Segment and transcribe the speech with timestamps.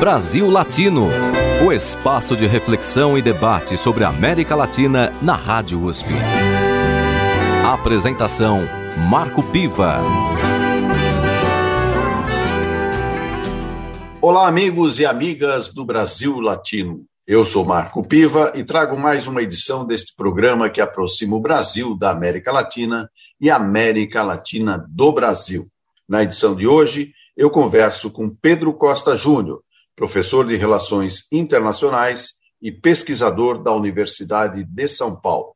[0.00, 1.10] Brasil Latino,
[1.62, 6.08] o espaço de reflexão e debate sobre a América Latina na Rádio USP.
[7.66, 8.62] Apresentação
[9.10, 9.98] Marco Piva.
[14.22, 17.04] Olá, amigos e amigas do Brasil Latino.
[17.26, 21.94] Eu sou Marco Piva e trago mais uma edição deste programa que aproxima o Brasil
[21.94, 23.06] da América Latina
[23.38, 25.68] e a América Latina do Brasil.
[26.08, 29.60] Na edição de hoje, eu converso com Pedro Costa Júnior,
[30.00, 35.54] professor de Relações Internacionais e pesquisador da Universidade de São Paulo.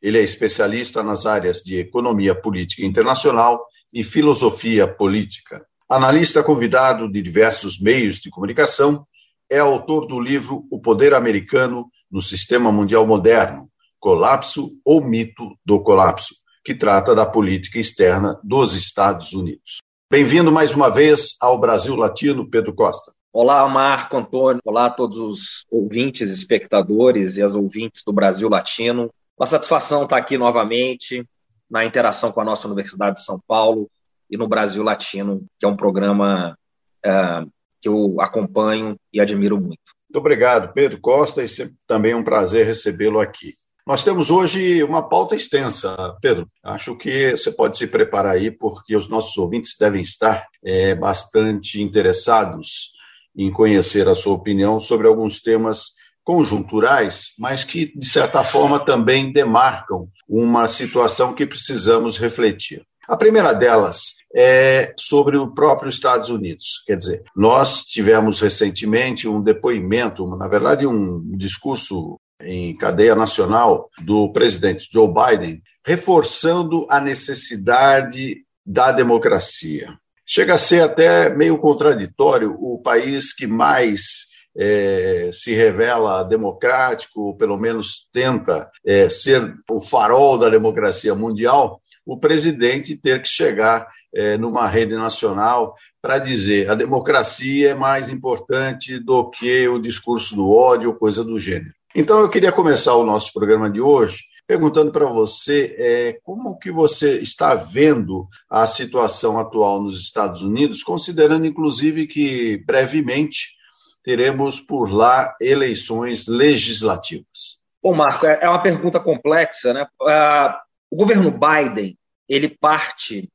[0.00, 5.62] Ele é especialista nas áreas de Economia Política Internacional e Filosofia Política.
[5.86, 9.06] Analista convidado de diversos meios de comunicação,
[9.52, 13.68] é autor do livro O Poder Americano no Sistema Mundial Moderno:
[14.00, 19.80] Colapso ou Mito do Colapso, que trata da política externa dos Estados Unidos.
[20.10, 23.12] Bem-vindo mais uma vez ao Brasil Latino, Pedro Costa.
[23.36, 24.62] Olá, Marco Antônio.
[24.64, 29.12] Olá a todos os ouvintes, espectadores e as ouvintes do Brasil Latino.
[29.36, 31.28] Uma satisfação estar aqui novamente
[31.68, 33.90] na interação com a nossa Universidade de São Paulo
[34.30, 36.56] e no Brasil Latino, que é um programa
[37.04, 37.44] é,
[37.82, 39.82] que eu acompanho e admiro muito.
[40.08, 43.52] Muito obrigado, Pedro Costa, e sempre também é um prazer recebê-lo aqui.
[43.84, 46.48] Nós temos hoje uma pauta extensa, Pedro.
[46.62, 51.82] Acho que você pode se preparar aí, porque os nossos ouvintes devem estar é, bastante
[51.82, 52.93] interessados
[53.36, 59.30] em conhecer a sua opinião sobre alguns temas conjunturais, mas que, de certa forma, também
[59.30, 62.82] demarcam uma situação que precisamos refletir.
[63.06, 66.82] A primeira delas é sobre o próprio Estados Unidos.
[66.86, 74.32] Quer dizer, nós tivemos recentemente um depoimento, na verdade, um discurso em cadeia nacional do
[74.32, 79.98] presidente Joe Biden, reforçando a necessidade da democracia.
[80.26, 84.26] Chega a ser até meio contraditório o país que mais
[84.56, 91.80] é, se revela democrático, ou pelo menos tenta é, ser o farol da democracia mundial,
[92.06, 98.08] o presidente ter que chegar é, numa rede nacional para dizer a democracia é mais
[98.08, 101.72] importante do que o discurso do ódio coisa do gênero.
[101.94, 106.70] Então, eu queria começar o nosso programa de hoje perguntando para você é, como que
[106.70, 113.56] você está vendo a situação atual nos Estados Unidos, considerando inclusive que brevemente
[114.02, 117.58] teremos por lá eleições legislativas.
[117.82, 119.86] Bom, Marco, é, é uma pergunta complexa, né?
[120.00, 120.54] Uh,
[120.90, 123.30] o governo Biden ele parte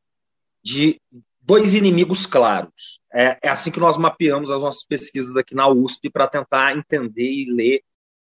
[0.64, 1.00] de
[1.42, 3.00] dois inimigos claros.
[3.12, 7.32] É, é assim que nós mapeamos as nossas pesquisas aqui na USP para tentar entender
[7.32, 7.82] e ler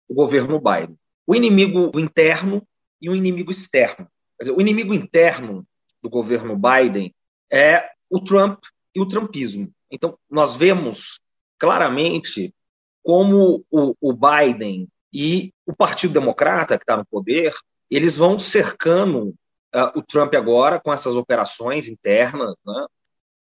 [0.06, 0.98] o governo Biden.
[1.26, 2.66] O inimigo interno
[3.04, 4.08] e o inimigo externo.
[4.40, 5.66] Dizer, o inimigo interno
[6.02, 7.14] do governo Biden
[7.52, 9.70] é o Trump e o Trumpismo.
[9.90, 11.20] Então, nós vemos
[11.58, 12.54] claramente
[13.02, 17.52] como o, o Biden e o Partido Democrata, que está no poder,
[17.90, 19.28] eles vão cercando
[19.74, 22.86] uh, o Trump agora com essas operações internas, né?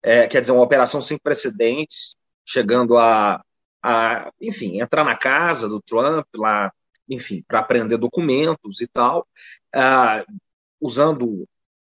[0.02, 3.40] é, quer dizer, uma operação sem precedentes, chegando a
[3.82, 6.72] a, enfim, entrar na casa do Trump lá,
[7.14, 9.26] enfim, para aprender documentos e tal,
[9.74, 10.32] uh,
[10.80, 11.46] usando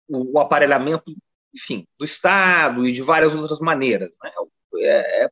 [0.08, 1.14] o, o, aparelhamento,
[1.54, 4.16] enfim, do Estado e de várias outras maneiras.
[4.22, 4.30] Né?
[4.78, 5.24] É,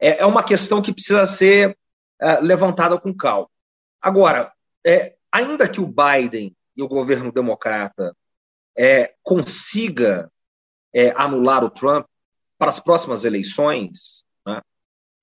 [0.00, 1.76] é, é uma questão que precisa ser
[2.22, 3.48] uh, levantada com calma.
[4.00, 4.52] Agora,
[4.84, 8.14] é, ainda que o Biden e o governo democrata
[8.76, 10.30] é, consiga
[10.94, 12.06] é, anular o Trump
[12.58, 14.24] para as próximas eleições,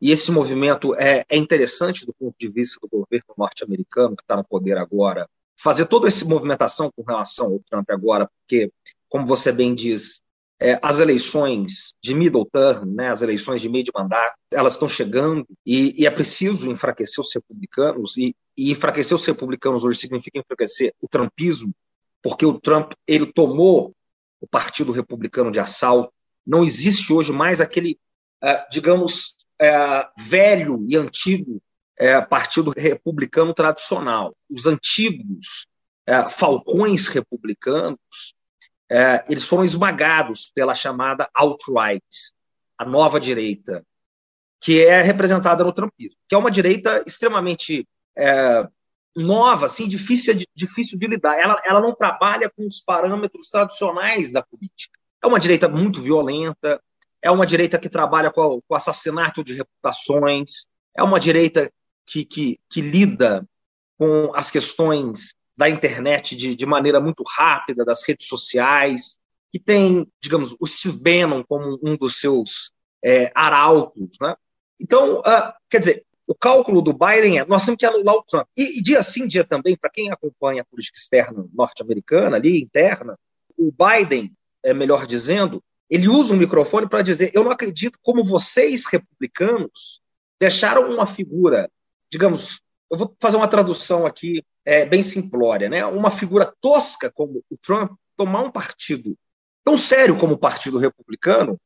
[0.03, 4.36] e esse movimento é, é interessante do ponto de vista do governo norte-americano, que está
[4.36, 8.69] no poder agora, fazer toda essa movimentação com relação ao Trump agora, porque,
[9.08, 10.22] como você bem diz,
[10.59, 14.90] é, as eleições de middle term, né, as eleições de meio de mandato, elas estão
[14.90, 20.38] chegando e, e, é preciso enfraquecer os republicanos, e, e enfraquecer os republicanos hoje significa
[20.38, 21.74] enfraquecer o trumpismo,
[22.22, 23.96] porque o Trump ele tomou
[24.41, 26.12] o Partido Republicano de assalto.
[26.46, 27.97] Não existe hoje mais aquele,
[28.44, 31.61] uh, digamos, é, velho e antigo
[31.97, 34.35] é, Partido Republicano tradicional.
[34.50, 35.67] Os antigos
[36.05, 37.97] é, falcões republicanos,
[38.90, 42.05] é, eles foram esmagados pela chamada alt-right,
[42.78, 43.85] a nova direita,
[44.59, 48.67] que é representada no trumpismo, que é uma direita extremamente é,
[49.16, 51.38] nova, assim, difícil difícil de lidar.
[51.40, 54.99] Ela, ela não trabalha com os parâmetros tradicionais da política.
[55.22, 56.82] É uma direita muito violenta,
[57.23, 61.72] é uma direita que trabalha com, o assassinato de reputações, é uma direita
[62.05, 63.47] que, que, que lida
[63.97, 69.17] com as questões da internet de, de, maneira muito rápida, das redes sociais,
[69.52, 72.72] que tem, digamos, o Steve Bannon como um dos seus
[73.02, 74.35] é, arautos, né?
[74.78, 78.47] Então, uh, quer dizer, o cálculo do Biden é nós temos que anular o Trump.
[78.58, 83.17] E, e dia sim, dia também, para quem acompanha a política externa norte-americana, ali, interna,
[83.58, 88.23] o Biden, é melhor dizendo, ele usa um microfone para dizer: eu não acredito como
[88.23, 90.01] vocês, republicanos,
[90.40, 91.69] deixaram uma figura,
[92.11, 95.85] digamos, eu vou fazer uma tradução aqui é, bem simplória, né?
[95.85, 99.16] uma figura tosca como o Trump tomar um partido
[99.63, 101.61] tão sério como o Partido Republicano,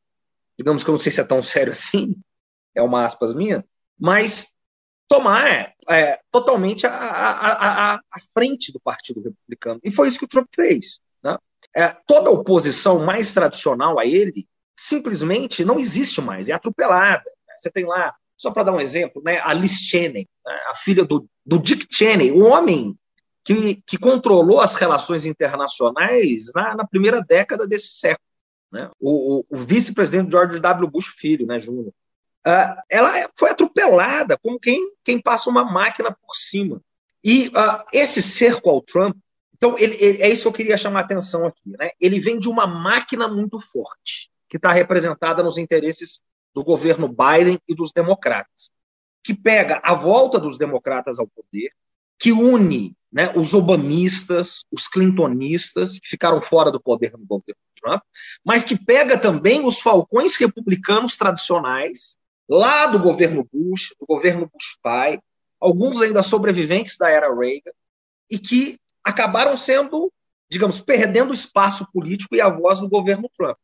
[0.58, 2.14] digamos que eu não sei se é tão sério assim,
[2.76, 3.66] é uma aspas minha,
[3.98, 4.54] mas
[5.08, 9.80] tomar é, totalmente a, a, a, a, frente do Partido Republicano.
[9.84, 11.00] E foi isso que o Trump fez.
[11.24, 11.38] Né?
[11.76, 17.24] É, toda oposição mais tradicional a ele simplesmente não existe mais, é atropelada.
[17.58, 21.04] Você tem lá, só para dar um exemplo, né, a Liz Cheney, né, a filha
[21.04, 22.98] do, do Dick Cheney, o homem
[23.44, 28.28] que, que controlou as relações internacionais na, na primeira década desse século.
[28.72, 28.90] Né?
[29.00, 30.92] O, o, o vice-presidente George W.
[30.92, 31.94] Bush Filho, né, Júnior.
[32.46, 36.82] Uh, ela foi atropelada como quem, quem passa uma máquina por cima.
[37.24, 39.18] E uh, esse cerco ao Trump,
[39.58, 41.76] então ele, ele, é isso que eu queria chamar a atenção aqui.
[41.78, 41.92] Né?
[42.00, 46.22] Ele vem de uma máquina muito forte, que está representada nos interesses
[46.54, 48.72] do governo Biden e dos democratas,
[49.24, 51.72] que pega a volta dos democratas ao poder,
[52.18, 58.02] que une né, os obamistas, os clintonistas, que ficaram fora do poder no governo Trump,
[58.44, 62.18] mas que pega também os falcões republicanos tradicionais,
[62.50, 65.20] lá do governo Bush, do governo Bush pai,
[65.60, 67.72] alguns ainda sobreviventes da era Reagan,
[68.30, 68.78] e que
[69.08, 70.12] acabaram sendo,
[70.50, 73.58] digamos, perdendo espaço político e a voz do governo Trump.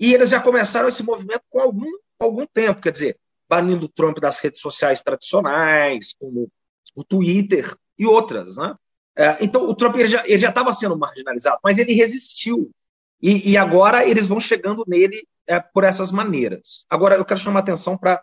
[0.00, 3.18] E eles já começaram esse movimento com algum, algum tempo, quer dizer,
[3.48, 6.50] banindo o Trump das redes sociais tradicionais, como
[6.94, 8.56] o Twitter, e outras.
[8.56, 8.74] Né?
[9.16, 12.70] É, então, o Trump ele já estava sendo marginalizado, mas ele resistiu.
[13.20, 16.86] E, e agora eles vão chegando nele é, por essas maneiras.
[16.88, 18.22] Agora, eu quero chamar a atenção para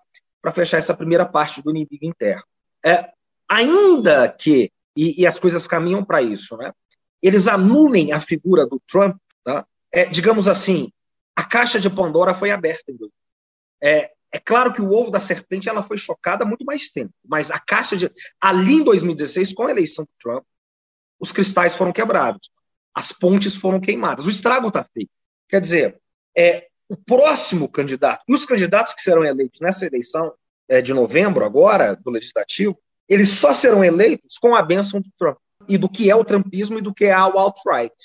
[0.53, 2.44] fechar essa primeira parte do inimigo interno.
[2.83, 3.09] É,
[3.50, 6.71] ainda que, e, e, as coisas caminham para isso, né?
[7.21, 9.65] eles anulem a figura do Trump, tá?
[9.92, 10.92] é, digamos assim,
[11.36, 12.94] a caixa de Pandora foi aberta.
[13.81, 17.13] É, é claro que o ovo da serpente ela foi chocada há muito mais tempo,
[17.25, 18.12] mas a caixa de.
[18.39, 20.44] Ali em 2016, com a eleição do Trump,
[21.19, 22.51] os cristais foram quebrados,
[22.94, 25.12] as pontes foram queimadas, o estrago está feito.
[25.50, 26.00] Quer dizer,
[26.38, 30.33] é, o próximo candidato, e os candidatos que serão eleitos nessa eleição
[30.68, 35.37] é, de novembro, agora, do Legislativo, eles só serão eleitos com a bênção do Trump,
[35.67, 37.95] e do que é o Trumpismo e do que é o alt-right.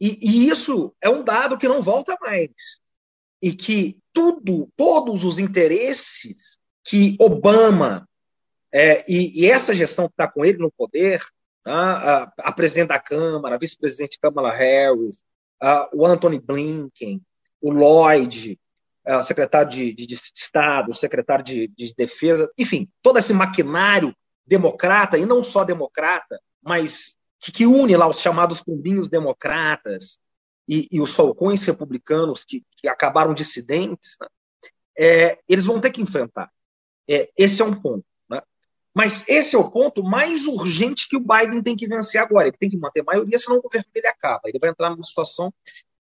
[0.00, 2.50] E, e, isso é um dado que não volta mais.
[3.40, 8.08] E que tudo, todos os interesses que Obama
[8.72, 11.22] é, e, e, essa gestão que está com ele no poder,
[11.62, 15.22] tá, a, a, presidente da Câmara, a vice-presidente Kamala Harris,
[15.60, 17.22] a, o Anthony Blinken,
[17.60, 18.58] o Lloyd,
[19.06, 24.14] o secretário de, de, de, Estado, o secretário de, de Defesa, enfim, todo esse maquinário
[24.46, 30.18] democrata, e não só democrata, mas que, que une lá os chamados pombinhos democratas,
[30.68, 34.26] e, e os falcões republicanos que, que acabaram dissidentes, né,
[34.96, 36.50] é, eles vão ter que enfrentar.
[37.08, 38.04] É, esse é um ponto.
[38.28, 38.40] Né?
[38.94, 42.48] Mas esse é o ponto mais urgente que o Biden tem que vencer agora.
[42.48, 44.42] Ele tem que manter maioria, senão o governo dele acaba.
[44.46, 45.52] Ele vai entrar numa situação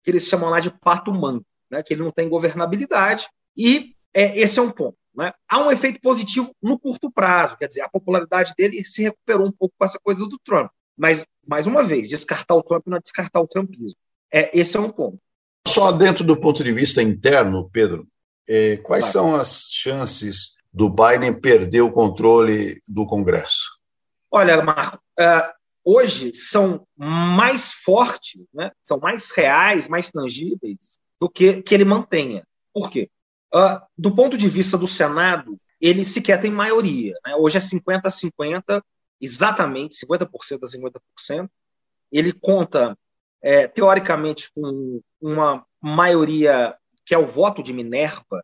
[0.03, 1.83] que eles chamam lá de pato manco, né?
[1.83, 4.97] que ele não tem governabilidade, e é, esse é um ponto.
[5.17, 5.33] Né?
[5.49, 9.51] Há um efeito positivo no curto prazo, quer dizer, a popularidade dele se recuperou um
[9.51, 10.69] pouco com essa coisa do Trump.
[10.95, 13.97] Mas, mais uma vez, descartar o Trump não é descartar o Trumpismo.
[14.31, 15.19] É, esse é um ponto.
[15.67, 18.07] Só dentro do ponto de vista interno, Pedro,
[18.47, 19.29] é, quais claro.
[19.29, 23.77] são as chances do Biden perder o controle do Congresso?
[24.29, 31.63] Olha, Marco, uh, hoje são mais fortes, né, são mais reais, mais tangíveis do que
[31.63, 32.45] que ele mantenha.
[32.73, 33.09] Por quê?
[33.53, 37.13] Uh, do ponto de vista do Senado, ele sequer tem maioria.
[37.25, 37.35] Né?
[37.35, 38.83] Hoje é 50 a 50,
[39.21, 41.49] exatamente 50% a 50%.
[42.11, 42.97] Ele conta
[43.41, 46.75] é, teoricamente com uma maioria
[47.05, 48.43] que é o voto de Minerva,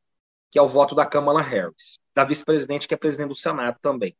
[0.50, 4.16] que é o voto da Kamala Harris, da vice-presidente que é presidente do Senado também.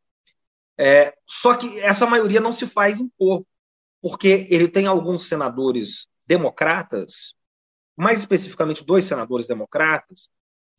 [0.78, 3.46] É, só que essa maioria não se faz impor,
[4.02, 7.36] porque ele tem alguns senadores democratas,
[7.96, 10.30] mais especificamente dois senadores democratas,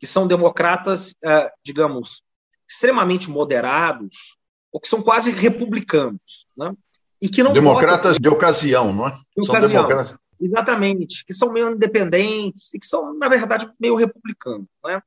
[0.05, 2.23] que são democratas, é, digamos,
[2.69, 4.37] extremamente moderados,
[4.71, 6.45] ou que são quase republicanos.
[6.59, 6.75] Né?
[7.23, 9.13] E que não Democratas votam, de ocasião, não é?
[9.35, 9.83] De são ocasião.
[9.83, 10.19] democratas.
[10.39, 15.01] Exatamente, que são meio independentes e que são, na verdade, meio republicanos, né?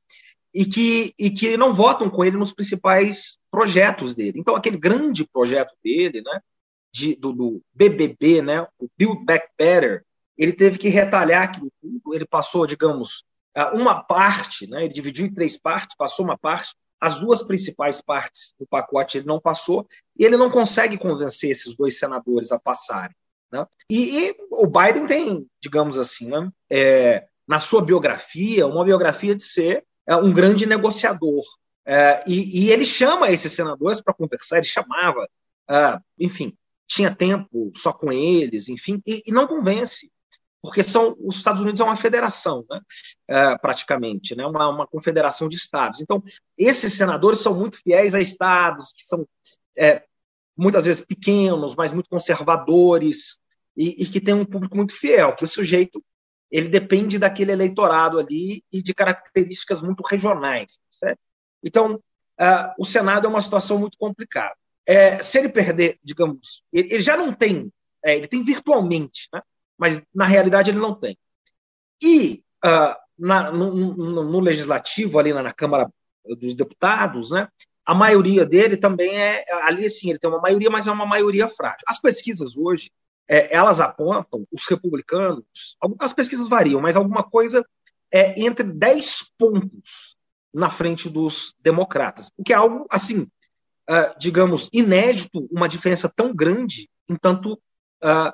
[0.52, 4.40] E que, e que não votam com ele nos principais projetos dele.
[4.40, 6.40] Então, aquele grande projeto dele, né,
[6.92, 10.02] de, do, do BBB, né, o Build Back Better,
[10.36, 12.14] ele teve que retalhar aquilo tudo.
[12.14, 13.22] Ele passou, digamos,
[13.66, 18.54] uma parte, né, ele dividiu em três partes, passou uma parte as duas principais partes
[18.58, 19.86] do pacote ele não passou
[20.18, 23.14] e ele não consegue convencer esses dois senadores a passarem.
[23.52, 23.64] Né?
[23.90, 29.44] E, e, o Biden tem, digamos assim, né, é, na sua biografia, uma biografia de
[29.44, 31.44] ser é, um grande negociador.
[31.86, 35.26] É, e, e, ele chama esses senadores para conversar, ele chamava,
[35.70, 36.54] é, enfim,
[36.86, 40.10] tinha tempo só com eles, enfim, e, e, não convence,
[40.62, 42.80] porque são os Estados Unidos é uma federação, né,
[43.28, 46.00] é, praticamente, né, uma, uma confederação de estados.
[46.00, 46.22] Então,
[46.56, 49.26] esses senadores são muito fiéis a estados que são
[49.76, 50.02] é,
[50.56, 53.38] muitas vezes pequenos, mas muito conservadores,
[53.76, 56.02] e, e, que tem um público muito fiel, que o sujeito
[56.50, 60.80] ele depende daquele eleitorado ali e de características muito regionais.
[60.90, 61.20] Certo?
[61.62, 64.56] Então, uh, o Senado é uma situação muito complicada.
[64.84, 67.70] É, se ele perder, digamos, ele, ele já não tem,
[68.04, 69.42] é, ele tem virtualmente, né?
[69.78, 71.16] Mas na realidade ele não tem.
[72.02, 75.90] E uh, na, no, no, no, legislativo, ali na, na Câmara
[76.38, 77.48] dos Deputados, né,
[77.86, 81.48] a maioria dele também é ali sim, ele tem uma maioria, mas é uma maioria
[81.48, 81.84] frágil.
[81.86, 82.90] As pesquisas hoje
[83.26, 85.44] é, elas apontam os republicanos,
[85.98, 87.64] as pesquisas variam, mas alguma coisa
[88.10, 90.16] é entre 10 pontos
[90.52, 93.22] na frente dos democratas, o que é algo assim,
[93.88, 97.52] uh, digamos, inédito, uma diferença tão grande, entanto,
[98.02, 98.32] uh,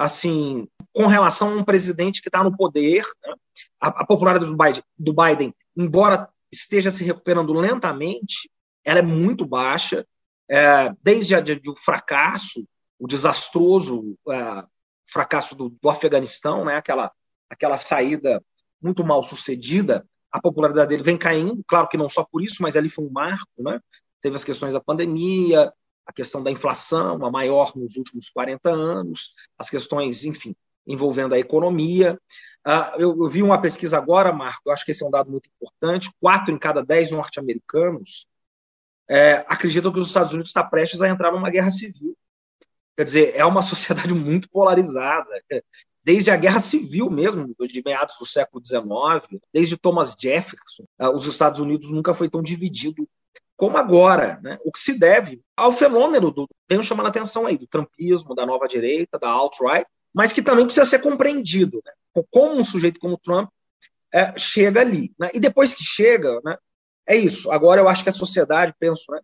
[0.00, 3.34] assim, com relação a um presidente que está no poder, né?
[3.78, 8.50] a, a, popularidade do Biden, do Biden, embora esteja se recuperando lentamente,
[8.82, 10.06] ela é muito baixa,
[10.48, 11.34] é, desde
[11.68, 12.66] o fracasso,
[12.98, 14.64] o desastroso é,
[15.06, 17.12] fracasso do, do, Afeganistão, né, aquela,
[17.50, 18.42] aquela saída
[18.80, 22.74] muito mal sucedida, a popularidade dele vem caindo, claro que não só por isso, mas
[22.74, 23.78] ali foi um marco, né?
[24.22, 25.70] Teve as questões da pandemia,
[26.10, 30.54] a questão da inflação, a maior nos últimos 40 anos, as questões, enfim,
[30.86, 32.18] envolvendo a economia.
[32.98, 35.48] Eu, eu, vi uma pesquisa agora, Marco, eu acho que esse é um dado muito
[35.48, 38.26] importante: quatro em cada dez norte-americanos
[39.08, 42.16] é, acreditam que os Estados Unidos está prestes a entrar numa guerra civil.
[42.96, 45.30] Quer dizer, é uma sociedade muito polarizada.
[46.02, 51.26] Desde a Guerra Civil mesmo, de meados do século XIX, desde Thomas Jefferson, ah, os
[51.26, 53.06] Estados Unidos nunca foi tão dividido
[53.60, 54.58] como agora, né?
[54.64, 58.46] o que se deve ao fenômeno do, tenho chamando a atenção aí, do trumpismo, da
[58.46, 61.92] nova direita, da alt-right, mas que também precisa ser compreendido, né?
[62.30, 63.50] como um sujeito como Trump
[64.10, 65.12] é, chega ali.
[65.18, 65.28] Né?
[65.34, 66.56] E depois que chega, né,
[67.06, 67.52] é isso.
[67.52, 69.20] Agora eu acho que a sociedade, penso, né,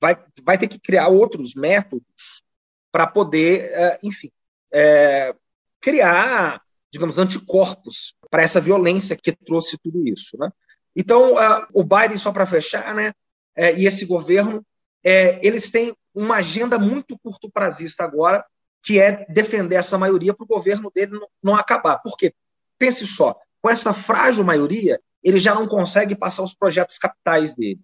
[0.00, 2.42] vai, vai ter que criar outros métodos
[2.90, 4.32] para poder, é, enfim,
[4.72, 5.36] é,
[5.82, 10.34] criar, digamos, anticorpos para essa violência que trouxe tudo isso.
[10.38, 10.50] Né?
[10.96, 13.12] Então, é, o Biden, só para fechar, né,
[13.56, 14.64] e esse governo,
[15.40, 18.44] eles têm uma agenda muito curto prazista agora,
[18.82, 21.98] que é defender essa maioria para o governo dele não, não acabar.
[21.98, 22.34] Por quê?
[22.78, 27.80] Pense só, com essa frágil maioria, ele já não consegue passar os projetos capitais dele.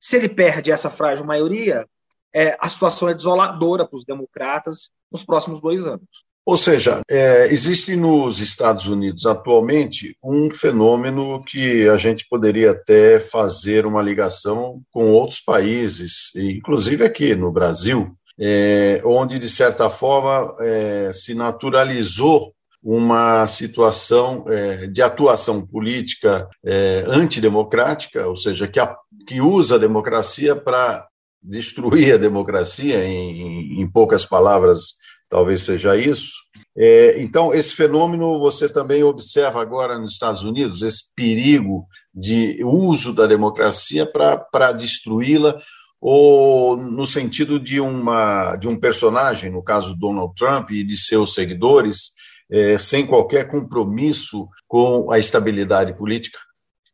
[0.00, 1.86] Se ele perde essa frágil maioria,
[2.32, 6.24] é, a situação é desoladora para os democratas nos próximos dois anos.
[6.44, 13.20] Ou seja, é, existe nos Estados Unidos atualmente um fenômeno que a gente poderia até
[13.20, 20.56] fazer uma ligação com outros países, inclusive aqui no Brasil, é, onde, de certa forma,
[20.60, 28.96] é, se naturalizou uma situação é, de atuação política é, antidemocrática, ou seja, que, a,
[29.26, 31.06] que usa a democracia para
[31.42, 34.94] destruir a democracia, em, em, poucas palavras,
[35.30, 36.34] talvez seja isso.
[36.76, 43.14] É, então, esse fenômeno você também observa agora nos Estados Unidos, esse perigo de uso
[43.14, 45.58] da democracia para destruí-la,
[46.00, 51.34] ou no sentido de, uma, de um personagem, no caso Donald Trump e de seus
[51.34, 52.12] seguidores,
[52.50, 56.38] é, sem qualquer compromisso com a estabilidade política?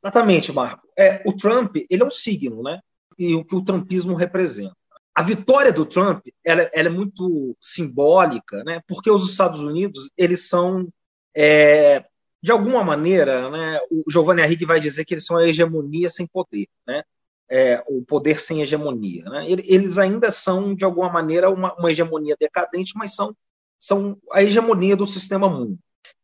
[0.02, 0.86] Exatamente, Marco.
[0.98, 2.80] É, o Trump ele é um signo, né?
[3.18, 4.74] E o que o trumpismo representa.
[5.16, 8.82] A vitória do Trump ela, ela é muito simbólica, né?
[8.86, 10.86] Porque os Estados Unidos eles são
[11.34, 12.04] é,
[12.42, 13.80] de alguma maneira, né?
[13.90, 17.02] O Giovanni Henrique vai dizer que eles são a hegemonia sem poder, né?
[17.48, 19.24] É, o poder sem hegemonia.
[19.24, 19.46] Né?
[19.48, 23.34] Eles ainda são, de alguma maneira, uma, uma hegemonia decadente, mas são
[23.78, 25.78] são a hegemonia do sistema mundo.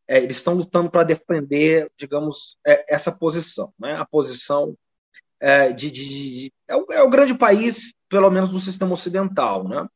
[0.07, 3.95] É, eles estão lutando para defender, digamos, é, essa posição, né?
[3.95, 4.77] a posição
[5.41, 9.67] é, de, de, de é, o, é, o, grande país, pelo menos do sistema ocidental.
[9.67, 9.89] Né?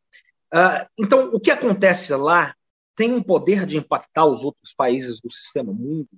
[0.55, 2.55] Uh, então, o que acontece lá
[2.97, 6.09] tem um poder de impactar os outros países do sistema mundo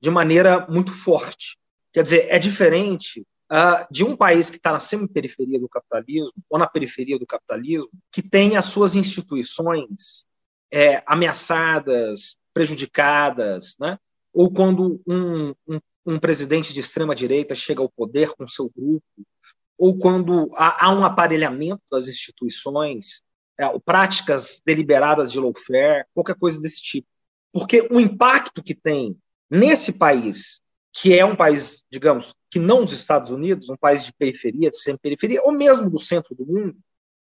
[0.00, 1.58] de maneira muito forte.
[1.92, 6.60] Quer dizer, é diferente uh, de um país que está na semi-periferia do capitalismo ou
[6.60, 10.24] na periferia do capitalismo, que tem as suas instituições
[10.70, 13.98] é, ameaçadas, prejudicadas, né?
[14.32, 19.02] ou quando um, um, um, presidente de extrema direita chega ao poder com seu grupo,
[19.82, 23.20] ou quando há, há um aparelhamento das instituições,
[23.58, 27.08] é, práticas deliberadas de lawfare, qualquer coisa desse tipo.
[27.52, 29.18] Porque o impacto que tem
[29.50, 30.60] nesse país,
[30.92, 34.78] que é um país, digamos, que não os Estados Unidos, um país de periferia, de
[34.78, 36.78] semi-periferia, ou mesmo do centro do mundo,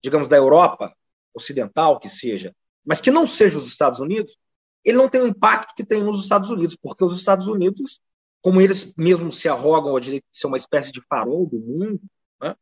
[0.04, 0.92] digamos, da Europa
[1.36, 4.36] ocidental, que seja, mas que não seja os Estados Unidos,
[4.84, 8.00] ele não tem o impacto que tem nos Estados Unidos, porque os Estados Unidos,
[8.42, 12.02] como eles mesmos se arrogam ao direito de ser uma espécie de farol do mundo,
[12.42, 12.56] né,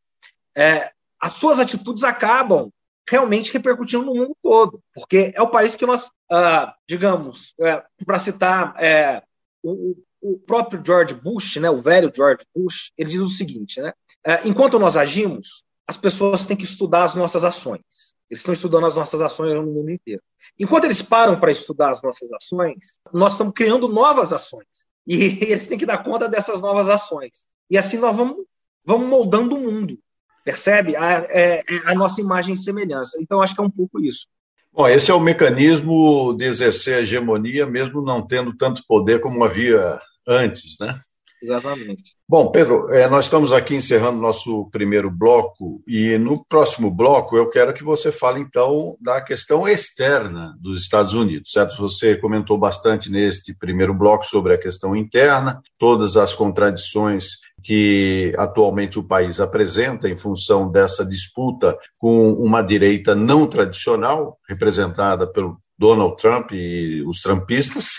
[0.54, 0.90] é,
[1.20, 2.70] as suas atitudes acabam
[3.08, 8.18] realmente repercutindo no mundo todo, porque é o país que nós, ah, digamos, é, para
[8.18, 9.22] citar é,
[9.62, 13.92] o, o, próprio George Bush, né, o velho George Bush, ele diz o seguinte, né,
[14.24, 18.16] é, enquanto nós agimos, as pessoas têm que estudar as nossas ações.
[18.28, 20.20] Eles estão estudando as nossas ações no mundo inteiro.
[20.58, 24.66] Enquanto eles param para estudar as nossas ações, nós estamos criando novas ações.
[25.06, 25.14] E
[25.50, 27.46] eles têm que dar conta dessas novas ações.
[27.70, 28.44] E assim nós vamos,
[28.86, 29.98] vamos moldando o mundo.
[30.44, 30.94] Percebe?
[30.94, 33.18] A, é, é a nossa imagem e semelhança.
[33.20, 34.26] Então, acho que é um pouco isso.
[34.72, 39.42] Bom, esse é o mecanismo de exercer a hegemonia, mesmo não tendo tanto poder como
[39.42, 41.00] havia antes, né?
[41.42, 42.16] Exatamente.
[42.28, 47.48] Bom, Pedro, é, nós estamos aqui encerrando nosso primeiro bloco e no próximo bloco eu
[47.50, 51.76] quero que você fale então da questão externa dos Estados Unidos, certo?
[51.76, 58.98] Você comentou bastante neste primeiro bloco sobre a questão interna, todas as contradições que atualmente
[58.98, 66.16] o país apresenta em função dessa disputa com uma direita não tradicional, representada pelo Donald
[66.16, 67.96] Trump e os trumpistas,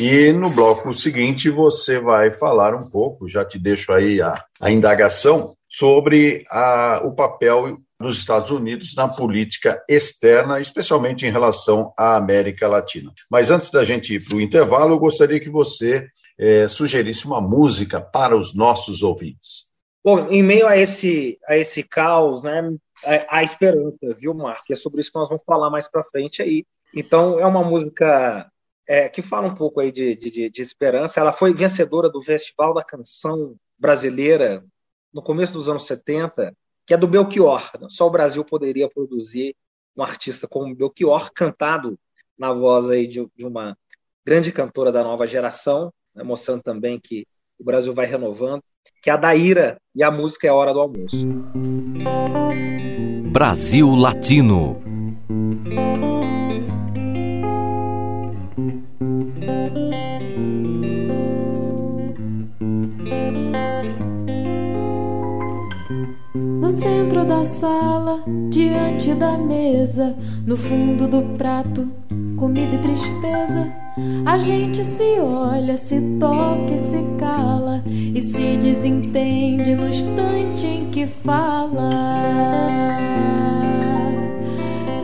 [0.00, 4.70] e no bloco seguinte você vai falar um pouco, já te deixo aí a, a
[4.70, 12.16] indagação, sobre a, o papel dos Estados Unidos na política externa, especialmente em relação à
[12.16, 13.12] América Latina.
[13.30, 16.06] Mas antes da gente ir para o intervalo, eu gostaria que você
[16.38, 19.68] é, sugerisse uma música para os nossos ouvintes.
[20.04, 22.72] Bom, em meio a esse, a esse caos, né,
[23.04, 24.72] a, a esperança, viu, Marco?
[24.72, 26.64] É sobre isso que nós vamos falar mais para frente aí.
[26.94, 28.48] Então, é uma música
[28.88, 31.20] é, que fala um pouco aí de, de, de, esperança.
[31.20, 34.64] Ela foi vencedora do Festival da Canção Brasileira
[35.12, 37.70] no começo dos anos 70, que é do Belchior.
[37.90, 39.54] Só o Brasil poderia produzir
[39.94, 41.98] um artista como Belchior, cantado
[42.38, 43.76] na voz aí de, de uma
[44.24, 47.26] grande cantora da nova geração, né, mostrando também que
[47.58, 48.62] o Brasil vai renovando,
[49.02, 51.16] que é a Daíra, e a música é a Hora do Almoço.
[53.32, 54.87] Brasil Latino
[66.68, 70.14] No centro da sala, diante da mesa,
[70.46, 71.88] no fundo do prato,
[72.36, 73.72] comida e tristeza.
[74.26, 80.90] A gente se olha, se toca e se cala e se desentende no instante em
[80.90, 81.88] que fala.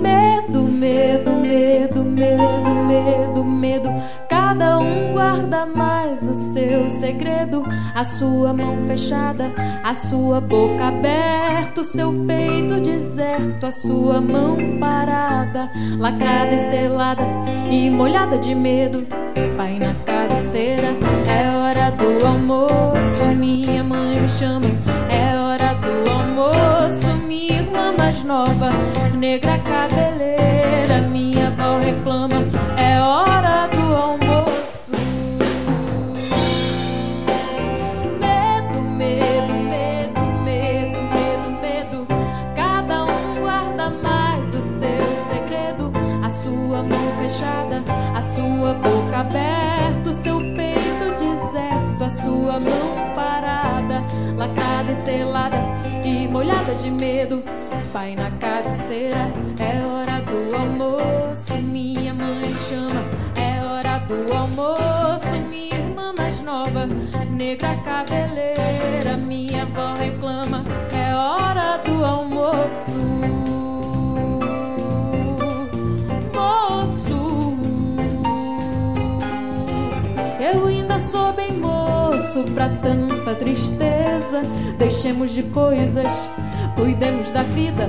[0.03, 3.34] Medo, medo, medo, medo, medo.
[5.25, 9.51] Guarda mais o seu segredo, a sua mão fechada,
[9.83, 17.25] a sua boca aberta, o seu peito deserto, a sua mão parada, lacrada e selada
[17.71, 19.07] e molhada de medo.
[19.57, 20.89] Pai na cabeceira,
[21.27, 24.67] é hora do almoço, minha mãe me chama,
[25.09, 28.73] é hora do almoço, minha irmã mais nova,
[29.17, 32.45] negra cabeleira, minha avó reclama,
[32.77, 33.74] é hora do
[48.45, 49.15] almoço.
[49.15, 54.03] aberto, seu peito deserto, a sua mão parada,
[54.37, 55.57] lacrada e selada
[56.05, 57.43] e molhada de medo.
[57.93, 63.03] Pai na cabeceira, é hora do almoço, minha mãe chama,
[63.37, 66.87] é hora do almoço, minha irmã mais nova,
[67.31, 73.64] negra cabeleira, minha avó reclama, é hora do almoço.
[81.05, 84.43] Sou bem moço pra tanta tristeza.
[84.79, 86.31] Deixemos de coisas,
[86.75, 87.89] cuidemos da vida.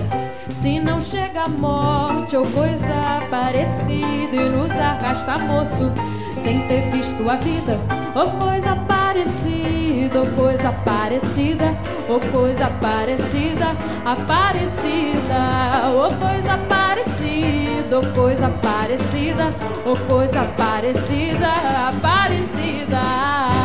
[0.50, 5.92] Se não chega a morte ou coisa parecida e nos arrasta moço,
[6.36, 7.80] sem ter visto a vida
[8.14, 13.76] ou coisa parecida, ou coisa parecida, ou coisa parecida,
[14.06, 16.85] aparecida, ou coisa parecida
[17.96, 19.54] ou coisa parecida,
[19.86, 21.54] ou coisa parecida,
[22.02, 23.65] parecida.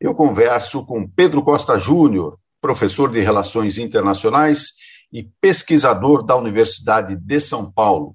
[0.00, 4.72] eu converso com Pedro Costa Júnior, professor de Relações Internacionais
[5.12, 8.14] e pesquisador da Universidade de São Paulo.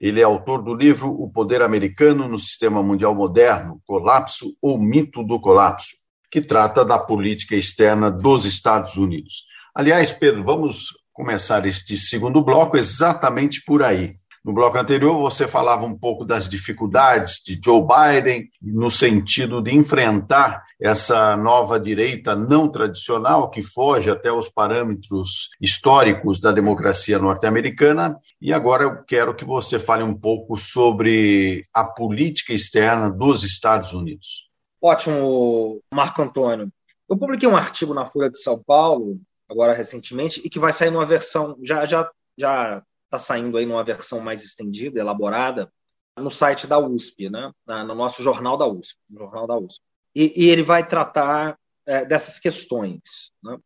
[0.00, 5.22] Ele é autor do livro O Poder Americano no Sistema Mundial Moderno: Colapso ou Mito
[5.22, 5.94] do Colapso,
[6.30, 9.46] que trata da política externa dos Estados Unidos.
[9.74, 14.14] Aliás, Pedro, vamos começar este segundo bloco exatamente por aí.
[14.44, 19.72] No bloco anterior, você falava um pouco das dificuldades de Joe Biden no sentido de
[19.72, 28.18] enfrentar essa nova direita não tradicional que foge até os parâmetros históricos da democracia norte-americana.
[28.40, 33.92] E agora eu quero que você fale um pouco sobre a política externa dos Estados
[33.92, 34.50] Unidos.
[34.82, 36.68] Ótimo, Marco Antônio.
[37.08, 40.90] Eu publiquei um artigo na Folha de São Paulo, agora recentemente, e que vai sair
[40.90, 45.70] numa versão, já, já, já está saindo aí numa versão mais estendida, elaborada,
[46.16, 47.52] no site da USP, né?
[47.66, 48.98] no nosso jornal da USP.
[49.10, 49.82] Jornal da USP.
[50.14, 53.32] E, e ele vai tratar é, dessas questões.
[53.42, 53.58] Né?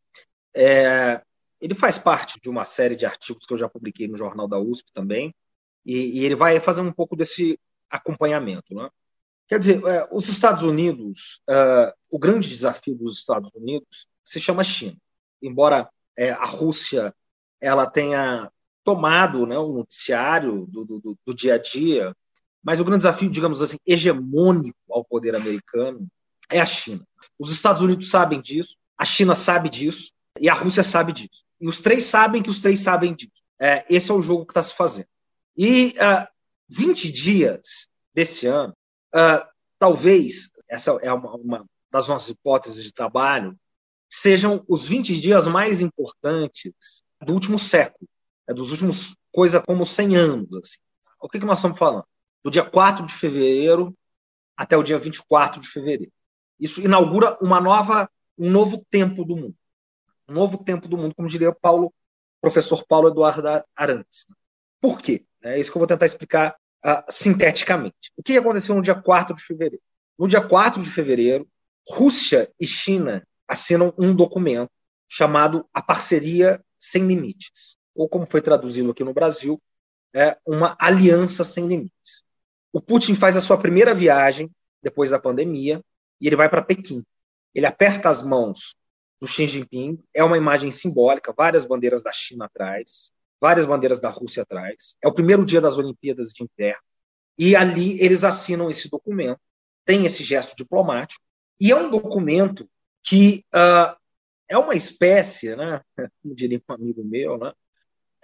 [0.54, 1.22] É,
[1.60, 4.58] ele faz parte de uma série de artigos que eu já publiquei no jornal da
[4.58, 5.34] USP também,
[5.84, 8.74] e, e ele vai fazer um pouco desse acompanhamento.
[8.74, 8.88] Né?
[9.48, 14.64] Quer dizer, é, os Estados Unidos, é, o grande desafio dos Estados Unidos se chama
[14.64, 14.96] China.
[15.40, 17.14] Embora é, a Rússia
[17.60, 18.50] ela tenha
[18.86, 22.16] tomado né, o noticiário do, do, do, dia a dia,
[22.62, 26.06] mas o grande desafio, digamos assim, hegemônico ao poder americano
[26.48, 27.04] é a China.
[27.36, 31.44] Os Estados Unidos sabem disso, a China sabe disso e a Rússia sabe disso.
[31.60, 33.42] E os três sabem que os três sabem disso.
[33.58, 35.08] É, esse é o jogo que está se fazendo.
[35.56, 36.28] E uh,
[36.68, 38.72] 20 dias desse ano,
[39.12, 39.44] uh,
[39.80, 43.58] talvez, essa é uma, uma das nossas hipóteses de trabalho,
[44.08, 48.08] sejam os 20 dias mais importantes do último século
[48.48, 50.48] é dos últimos, coisa como 100 anos.
[50.54, 50.78] Assim.
[51.20, 52.04] O que, que nós estamos falando?
[52.44, 53.96] Do dia 4 de fevereiro
[54.56, 56.12] até o dia 24 de fevereiro.
[56.58, 59.56] Isso inaugura uma nova, um novo tempo do mundo.
[60.28, 61.92] Um novo tempo do mundo, como diria Paulo,
[62.40, 64.26] professor Paulo Eduardo Arantes.
[64.80, 65.24] Por quê?
[65.42, 68.12] É isso que eu vou tentar explicar uh, sinteticamente.
[68.16, 69.82] O que aconteceu no dia 4 de fevereiro?
[70.18, 71.46] No dia 4 de fevereiro,
[71.88, 74.70] Rússia e China assinam um documento
[75.08, 79.60] chamado A Parceria Sem Limites ou como foi traduzido aqui no Brasil,
[80.14, 82.22] é uma aliança sem limites.
[82.72, 84.50] O Putin faz a sua primeira viagem
[84.82, 85.82] depois da pandemia
[86.20, 87.04] e ele vai para Pequim.
[87.54, 88.76] Ele aperta as mãos
[89.20, 94.10] do Xi Jinping, é uma imagem simbólica, várias bandeiras da China atrás, várias bandeiras da
[94.10, 94.96] Rússia atrás.
[95.02, 96.82] É o primeiro dia das Olimpíadas de Inverno.
[97.38, 99.40] E ali eles assinam esse documento,
[99.84, 101.22] tem esse gesto diplomático,
[101.60, 102.68] e é um documento
[103.02, 103.96] que uh,
[104.48, 105.82] é uma espécie, né,
[106.22, 107.52] como diria um amigo meu, né,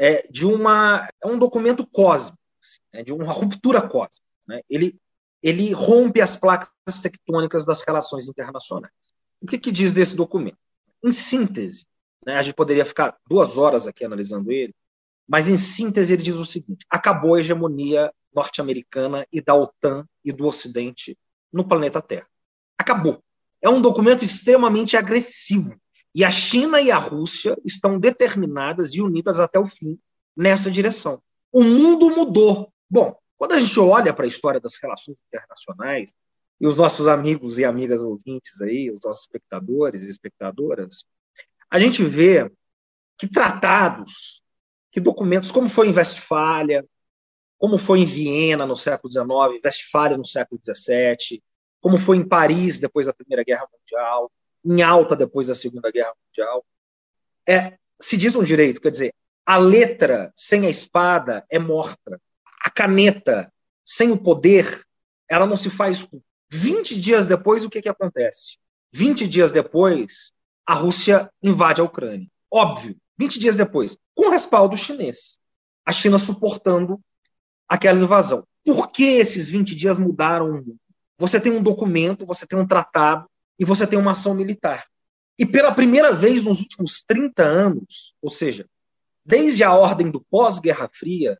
[0.02, 4.26] é, de uma é um documento cósmico, assim, né, de uma ruptura cósmica.
[4.48, 4.60] Né?
[4.68, 5.00] Ele
[5.40, 8.92] ele rompe as placas tectônicas das relações internacionais.
[9.40, 10.58] O que, que diz desse documento?
[11.04, 11.86] Em síntese,
[12.24, 14.74] né, a gente poderia ficar duas horas aqui analisando ele,
[15.26, 20.32] mas em síntese ele diz o seguinte: acabou a hegemonia norte-americana e da OTAN e
[20.32, 21.16] do Ocidente
[21.52, 22.26] no planeta Terra.
[22.76, 23.22] Acabou.
[23.60, 25.80] É um documento extremamente agressivo
[26.14, 29.98] e a China e a Rússia estão determinadas e unidas até o fim
[30.36, 31.22] nessa direção.
[31.50, 32.72] O mundo mudou.
[32.88, 36.14] Bom, quando a gente olha para a história das relações internacionais,
[36.60, 41.04] e os nossos amigos e amigas ouvintes aí, os nossos espectadores e espectadoras,
[41.68, 42.48] a gente vê
[43.18, 44.42] que tratados,
[44.92, 46.86] que documentos, como foi em Westfália,
[47.58, 51.42] como foi em Viena no século XIX, Westfália no século XVII,
[51.80, 54.30] como foi em Paris depois da Primeira Guerra Mundial,
[54.64, 56.64] em alta depois da Segunda Guerra Mundial.
[57.46, 62.20] É, se diz um direito, quer dizer, a letra sem a espada é morta.
[62.64, 63.52] A caneta
[63.84, 64.82] sem o poder,
[65.28, 66.06] ela não se faz.
[66.50, 68.58] 20 dias depois, o que, que acontece?
[68.92, 70.32] 20 dias depois,
[70.66, 72.28] a Rússia invade a Ucrânia.
[72.52, 75.38] Óbvio, 20 dias depois, com respaldo chinês.
[75.84, 77.00] A China suportando
[77.68, 78.46] aquela invasão.
[78.64, 80.76] Por que esses 20 dias mudaram o mundo?
[81.18, 83.26] Você tem um documento, você tem um tratado
[83.58, 84.86] e você tem uma ação militar.
[85.38, 88.66] E pela primeira vez nos últimos 30 anos, ou seja,
[89.24, 91.38] desde a ordem do pós-Guerra Fria,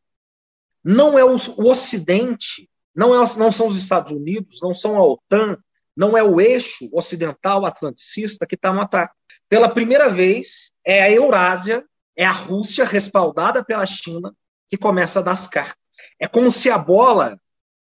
[0.82, 5.58] não é o, Ocidente, não, é, não são os Estados Unidos, não são a OTAN,
[5.96, 9.14] não é o eixo ocidental atlanticista que está no ataque.
[9.48, 11.84] Pela primeira vez, é a Eurásia,
[12.16, 14.34] é a Rússia respaldada pela China
[14.68, 15.76] que começa a dar as cartas.
[16.18, 17.38] É como se a bola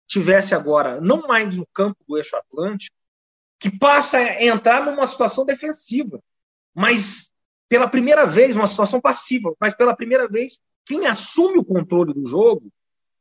[0.06, 2.96] tivesse agora não mais no campo do eixo atlântico,
[3.62, 6.20] que passa a entrar numa situação defensiva,
[6.74, 7.30] mas
[7.68, 12.26] pela primeira vez, uma situação passiva, mas pela primeira vez, quem assume o controle do
[12.26, 12.72] jogo,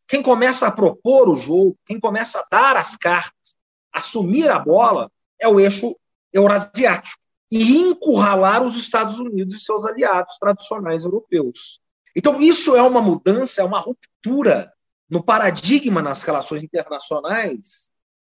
[0.08, 3.56] quem começa a propor o jogo, quem começa a dar as cartas,
[3.94, 5.96] assumir a bola, é o eixo
[6.34, 11.80] eurasiático e encurralar os Estados Unidos e seus aliados tradicionais europeus.
[12.16, 14.74] Então, isso é uma mudança, é uma ruptura
[15.08, 17.92] no paradigma nas relações internacionais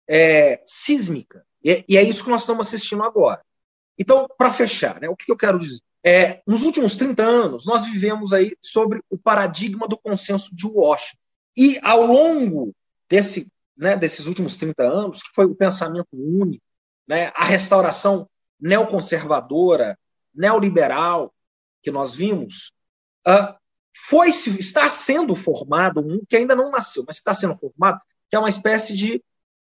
[0.07, 1.47] é, sísmica.
[1.65, 3.43] E, e, é isso que nós estamos assistindo agora.
[3.99, 5.81] Então, para fechar, né, o que eu quero dizer?
[6.05, 11.19] É, nos últimos 30 anos, nós vivemos aí sobre o paradigma do consenso de Washington.
[11.57, 12.75] E ao longo
[13.09, 16.65] desse né, desses últimos 30 anos, que foi o pensamento único,
[17.07, 18.29] né, a restauração
[18.61, 19.99] neoconservadora,
[20.35, 21.35] neoliberal
[21.83, 22.73] que nós vimos,
[23.27, 23.55] uh,
[23.97, 28.01] foi está sendo formado um que ainda não nasceu, mas está sendo formado,
[28.31, 29.23] que é uma espécie de,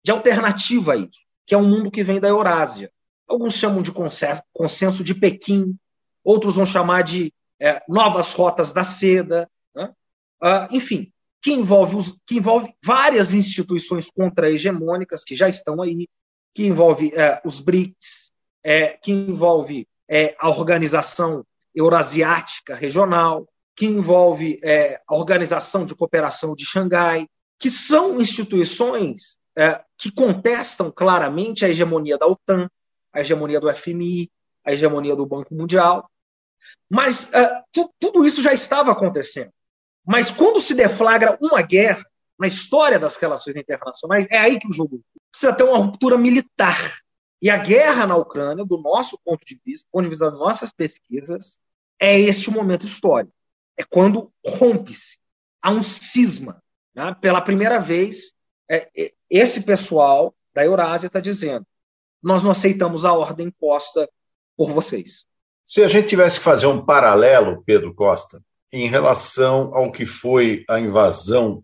[0.03, 2.91] de alternativa a isso, que é um mundo que vem da Eurásia.
[3.27, 5.77] Alguns chamam de consenso, consenso de Pequim,
[6.23, 9.93] outros vão chamar de é, novas rotas da seda, né?
[10.43, 16.09] uh, enfim, que envolve, os, que envolve várias instituições contra-hegemônicas que já estão aí,
[16.55, 24.59] que envolve é, os BRICS, é, que envolve é, a Organização Eurasiática Regional, que envolve
[24.63, 27.27] é, a Organização de Cooperação de Xangai,
[27.59, 32.69] que são instituições é, que contestam claramente a hegemonia da OTAN,
[33.13, 34.31] a hegemonia do FMI,
[34.65, 36.11] a hegemonia do Banco Mundial.
[36.91, 37.63] Mas é,
[38.01, 39.53] tudo isso já estava acontecendo.
[40.05, 42.05] Mas quando se deflagra uma guerra
[42.39, 46.97] na história das relações internacionais, é aí que o jogo precisa ter uma ruptura militar.
[47.41, 50.39] E a guerra na Ucrânia, do nosso ponto de vista, do ponto de vista das
[50.39, 51.59] nossas pesquisas,
[51.99, 53.35] é este momento histórico.
[53.77, 55.19] É quando rompe-se.
[55.63, 56.63] Há um cisma.
[56.95, 57.15] Né?
[57.21, 58.34] Pela primeira vez,
[58.69, 61.67] é, é, esse pessoal da Eurásia está dizendo:
[62.23, 64.09] nós não aceitamos a ordem imposta
[64.57, 65.27] por vocês.
[65.65, 70.65] Se a gente tivesse que fazer um paralelo, Pedro Costa, em relação ao que foi
[70.69, 71.63] a invasão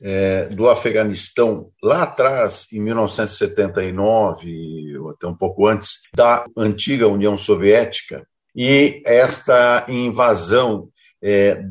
[0.00, 7.36] é, do Afeganistão lá atrás, em 1979, ou até um pouco antes, da antiga União
[7.36, 10.88] Soviética, e esta invasão
[11.22, 11.64] é,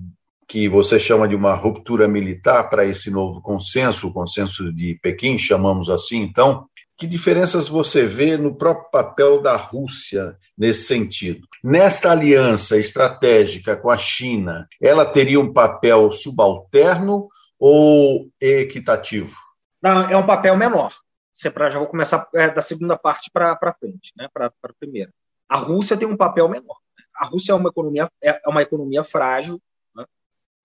[0.52, 5.38] que você chama de uma ruptura militar para esse novo consenso, o consenso de Pequim,
[5.38, 11.48] chamamos assim, então, que diferenças você vê no próprio papel da Rússia nesse sentido?
[11.64, 19.34] Nesta aliança estratégica com a China, ela teria um papel subalterno ou equitativo?
[19.82, 20.92] Não, é um papel menor.
[21.34, 25.14] Já vou começar é, da segunda parte para frente, né, para a primeira.
[25.48, 26.76] A Rússia tem um papel menor.
[26.98, 27.06] Né?
[27.16, 29.62] A Rússia é uma economia, é, é uma economia frágil?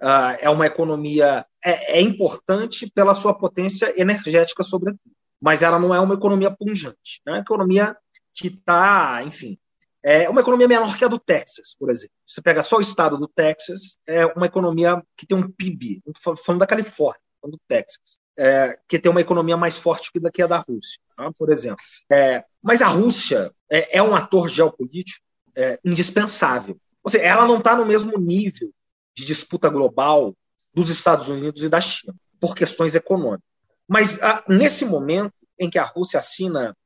[0.03, 5.95] Uh, é uma economia é, é importante pela sua potência energética, sobretudo mas ela não
[5.95, 7.21] é uma economia pungente.
[7.27, 7.97] É uma economia
[8.35, 9.59] que está, enfim,
[10.03, 12.15] é uma economia menor que a do Texas, por exemplo.
[12.25, 16.03] Você pega só o estado do Texas, é uma economia que tem um PIB,
[16.45, 20.43] falando da Califórnia, falando do Texas, é, que tem uma economia mais forte que daqui
[20.43, 21.31] a da Rússia, tá?
[21.37, 21.83] por exemplo.
[22.13, 25.25] É, mas a Rússia é, é um ator geopolítico
[25.57, 26.79] é, indispensável.
[27.03, 28.73] Ou seja, ela não está no mesmo nível
[29.17, 30.37] de disputa global
[30.75, 33.49] dos Estados Unidos e da China, por questões econômicas.
[33.89, 36.77] Mas ah, nesse momento em que a Rússia assina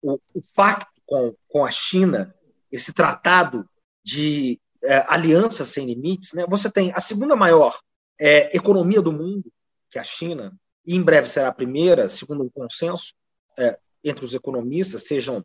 [0.00, 2.34] o, o pacto com, com a China,
[2.72, 3.68] esse tratado
[4.02, 5.04] de é,
[5.50, 7.78] sem limites, né, você tem a segunda maior
[8.18, 9.52] é, economia do mundo,
[9.90, 10.54] que é a China,
[10.86, 13.14] e em breve será a primeira, segundo um consenso
[13.58, 15.44] é, entre os economistas, sejam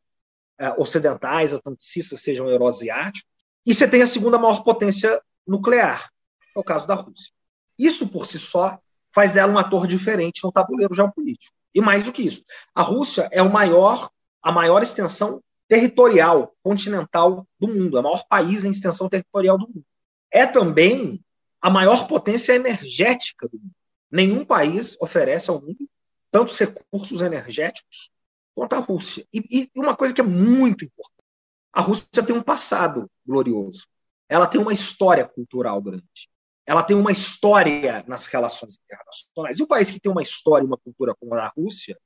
[0.78, 3.32] ocidentais, atlanticistas, sejam eurasiáticos,
[3.66, 6.12] e você tem a segunda maior potência nuclear,
[6.56, 7.32] é o caso da Rússia.
[7.78, 8.80] Isso por si só
[9.14, 11.56] faz dela um ator diferente no tabuleiro geopolítico.
[11.74, 14.10] E mais do que isso, a Rússia é o maior,
[14.42, 19.68] a maior extensão territorial, continental do mundo, é o maior país em extensão territorial do
[19.68, 19.86] mundo.
[20.32, 21.24] É também
[21.62, 23.72] a maior potência energética do mundo.
[24.12, 25.88] Nenhum país oferece ao mundo
[26.32, 28.10] tantos recursos energéticos
[28.56, 29.26] quanto a Rússia.
[29.32, 31.26] E, e uma coisa que é muito importante:
[31.72, 33.88] a Rússia tem um passado glorioso.
[34.28, 36.30] Ela tem uma história cultural grande
[36.70, 39.58] ela tem uma história nas relações internacionais.
[39.58, 41.98] E o país que tem uma história e uma cultura como a da Rússia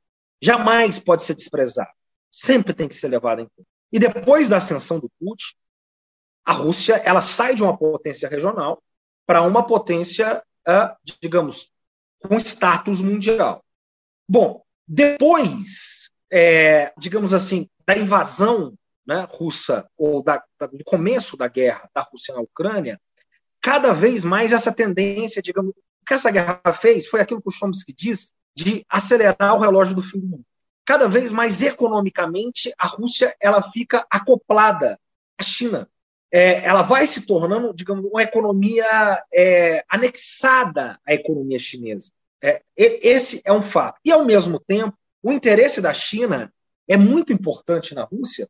[0.42, 1.92] jamais pode ser desprezado.
[2.32, 3.68] Sempre tem que ser levado em conta.
[3.92, 5.54] E depois da ascensão do Putin,
[6.46, 8.82] a Rússia ela sai de uma potência regional
[9.26, 10.42] para uma potência,
[11.22, 11.70] digamos,
[12.20, 13.62] com status mundial.
[14.30, 18.74] Bom, depois é, digamos assim, da invasão
[19.06, 22.98] né, russa, ou da, da, do começo da guerra da Rússia na Ucrânia,
[23.64, 27.52] cada vez mais essa tendência, digamos, o que essa guerra fez foi aquilo que o
[27.52, 30.46] Chomsky diz de acelerar o relógio do fim do mundo.
[30.86, 35.00] Cada vez mais economicamente, a Rússia ela fica acoplada
[35.38, 35.90] à China.
[36.30, 42.12] É, ela vai se tornando, digamos, uma economia é, anexada à economia chinesa.
[42.42, 43.98] É, esse é um fato.
[44.04, 46.54] E, ao mesmo tempo, o interesse da China
[46.86, 48.50] é muito importante na Rússia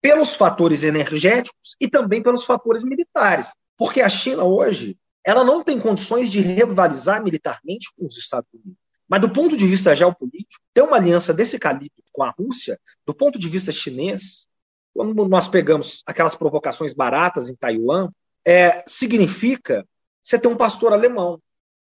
[0.00, 3.52] pelos fatores energéticos e também pelos fatores militares.
[3.78, 8.76] Porque a China hoje ela não tem condições de rivalizar militarmente com os Estados Unidos.
[9.08, 13.14] Mas do ponto de vista geopolítico, ter uma aliança desse calibre com a Rússia, do
[13.14, 14.48] ponto de vista chinês,
[14.92, 18.10] quando nós pegamos aquelas provocações baratas em Taiwan,
[18.44, 19.86] é, significa
[20.22, 21.40] você ter um pastor alemão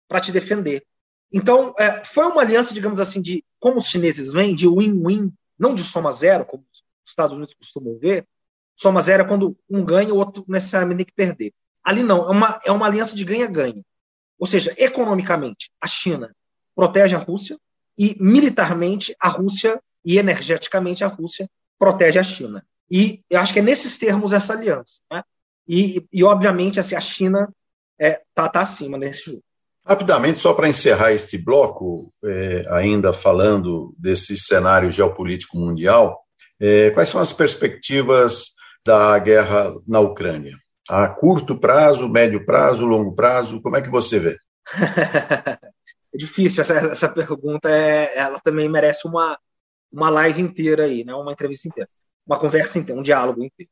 [0.07, 0.85] para te defender.
[1.31, 5.73] Então, é, foi uma aliança, digamos assim, de como os chineses vêm, de win-win, não
[5.73, 8.25] de soma zero, como os Estados Unidos costumam ver.
[8.75, 11.53] Soma zero é quando um ganha, o outro necessariamente tem que perder.
[11.83, 13.83] Ali não, é uma, é uma aliança de ganha-ganha.
[14.37, 16.33] Ou seja, economicamente, a China
[16.75, 17.57] protege a Rússia
[17.97, 22.65] e militarmente a Rússia e energeticamente a Rússia protege a China.
[22.89, 25.01] E eu acho que é nesses termos essa aliança.
[25.11, 25.21] Né?
[25.67, 27.53] E, e, obviamente, assim, a China
[27.99, 29.43] está é, tá, tá acima nesse jogo.
[29.85, 36.19] Rapidamente, só para encerrar este bloco, é, ainda falando desse cenário geopolítico mundial,
[36.59, 38.51] é, quais são as perspectivas
[38.85, 40.57] da guerra na Ucrânia?
[40.89, 44.37] A curto prazo, médio prazo, longo prazo, como é que você vê?
[46.13, 49.37] é difícil, essa, essa pergunta é, ela também merece uma,
[49.91, 51.13] uma live inteira aí, né?
[51.13, 51.87] uma entrevista inteira,
[52.25, 53.71] uma conversa inteira, um diálogo inteiro.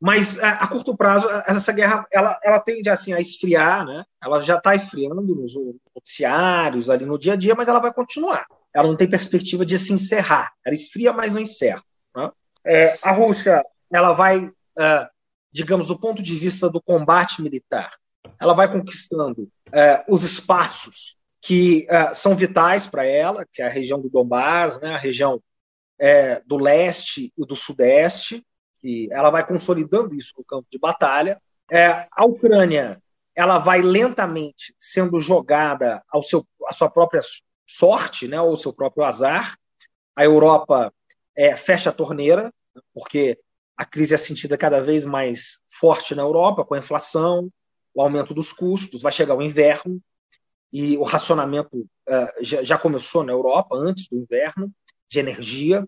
[0.00, 4.04] Mas a, a curto prazo, essa guerra ela, ela tende assim, a esfriar, né?
[4.22, 5.54] ela já está esfriando nos
[5.94, 8.46] noticiários, ali no dia a dia, mas ela vai continuar.
[8.72, 10.52] Ela não tem perspectiva de se encerrar.
[10.64, 11.82] Ela esfria, mas não encerra.
[12.16, 12.30] Né?
[12.64, 15.11] É, a Rússia ela vai uh,
[15.52, 17.90] digamos, do ponto de vista do combate militar.
[18.40, 23.70] Ela vai conquistando é, os espaços que é, são vitais para ela, que é a
[23.70, 25.42] região do Donbass, né, a região
[25.98, 28.44] é, do leste e do sudeste,
[28.82, 31.40] e ela vai consolidando isso no campo de batalha.
[31.70, 33.00] É, a Ucrânia
[33.34, 37.20] ela vai lentamente sendo jogada ao seu, à sua própria
[37.66, 39.56] sorte, né, ou seu próprio azar.
[40.14, 40.92] A Europa
[41.36, 42.52] é, fecha a torneira,
[42.92, 43.38] porque
[43.76, 47.50] a crise é sentida cada vez mais forte na Europa, com a inflação,
[47.94, 50.00] o aumento dos custos, vai chegar o inverno,
[50.72, 54.72] e o racionamento uh, já, já, começou na Europa, antes do inverno,
[55.10, 55.86] de energia,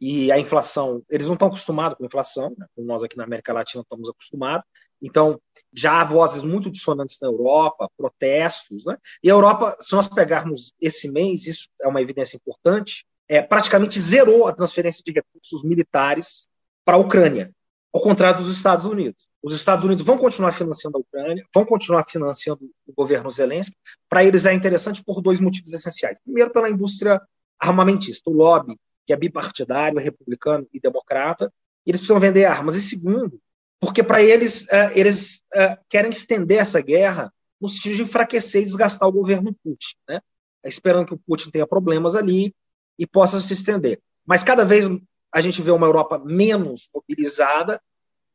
[0.00, 3.22] e a inflação, eles não estão acostumados com a inflação, né, como nós aqui na
[3.22, 4.66] América Latina estamos acostumados,
[5.00, 5.40] então
[5.72, 8.96] já há vozes muito dissonantes na Europa, protestos, né?
[9.22, 14.00] e a Europa, se nós pegarmos esse mês, isso é uma evidência importante, é, praticamente
[14.00, 16.48] zerou a transferência de recursos militares
[16.84, 17.52] para a Ucrânia,
[17.92, 19.28] ao contrário dos Estados Unidos.
[19.42, 23.76] Os Estados Unidos vão continuar financiando a Ucrânia, vão continuar financiando o governo Zelensky.
[24.08, 26.18] Para eles é interessante por dois motivos essenciais.
[26.22, 27.20] Primeiro, pela indústria
[27.58, 31.52] armamentista, o lobby, que é bipartidário, republicano e democrata,
[31.84, 32.76] eles precisam vender armas.
[32.76, 33.40] E segundo,
[33.80, 38.64] porque para eles, uh, eles uh, querem estender essa guerra no sentido de enfraquecer e
[38.64, 40.20] desgastar o governo Putin, né?
[40.64, 42.54] esperando que o Putin tenha problemas ali
[42.96, 44.00] e possa se estender.
[44.24, 44.86] Mas cada vez
[45.32, 47.80] a gente vê uma Europa menos mobilizada,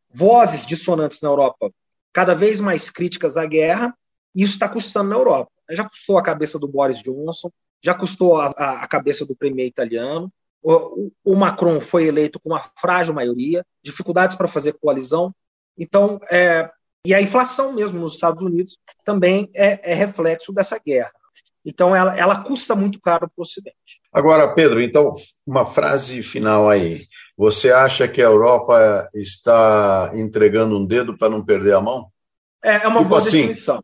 [0.09, 1.71] vozes dissonantes na Europa
[2.13, 3.95] cada vez mais críticas à guerra,
[4.33, 5.51] e isso está custando na Europa.
[5.69, 10.31] Já custou a cabeça do Boris Johnson, já custou a, a, cabeça do premier italiano,
[10.63, 15.31] o, o, Macron foi eleito com uma frágil maioria, dificuldades para fazer coalizão.
[15.77, 16.69] Então, é,
[17.05, 21.13] e a inflação mesmo nos Estados Unidos também é, é reflexo dessa guerra.
[21.69, 23.99] Então, ela, ela custa muito caro para o Ocidente.
[24.13, 25.11] Agora, Pedro, então,
[25.45, 27.01] uma frase final aí.
[27.37, 32.07] Você acha que a Europa está entregando um dedo para não perder a mão?
[32.63, 33.83] É, é uma tipo boa assim, definição.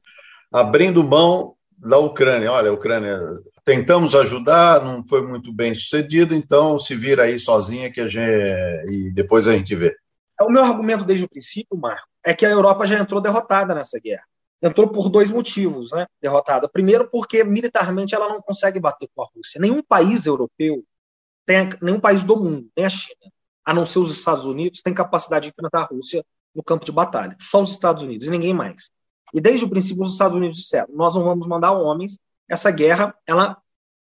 [0.49, 2.53] Abrindo mão da Ucrânia.
[2.53, 3.19] Olha, a Ucrânia,
[3.65, 8.93] tentamos ajudar, não foi muito bem sucedido, então se vira aí sozinha que a gente
[8.93, 9.93] e depois a gente vê.
[10.41, 13.99] O meu argumento desde o princípio, Marco, é que a Europa já entrou derrotada nessa
[13.99, 14.23] guerra
[14.63, 16.69] entrou por dois motivos, né, derrotada.
[16.69, 19.59] Primeiro, porque militarmente ela não consegue bater com a Rússia.
[19.59, 20.83] Nenhum país europeu,
[21.45, 23.31] tem, nenhum país do mundo, nem a China,
[23.65, 26.91] a não ser os Estados Unidos, tem capacidade de enfrentar a Rússia no campo de
[26.91, 27.35] batalha.
[27.41, 28.89] Só os Estados Unidos e ninguém mais.
[29.33, 32.17] E desde o princípio os Estados Unidos disseram: nós não vamos mandar homens.
[32.49, 33.57] Essa guerra, ela,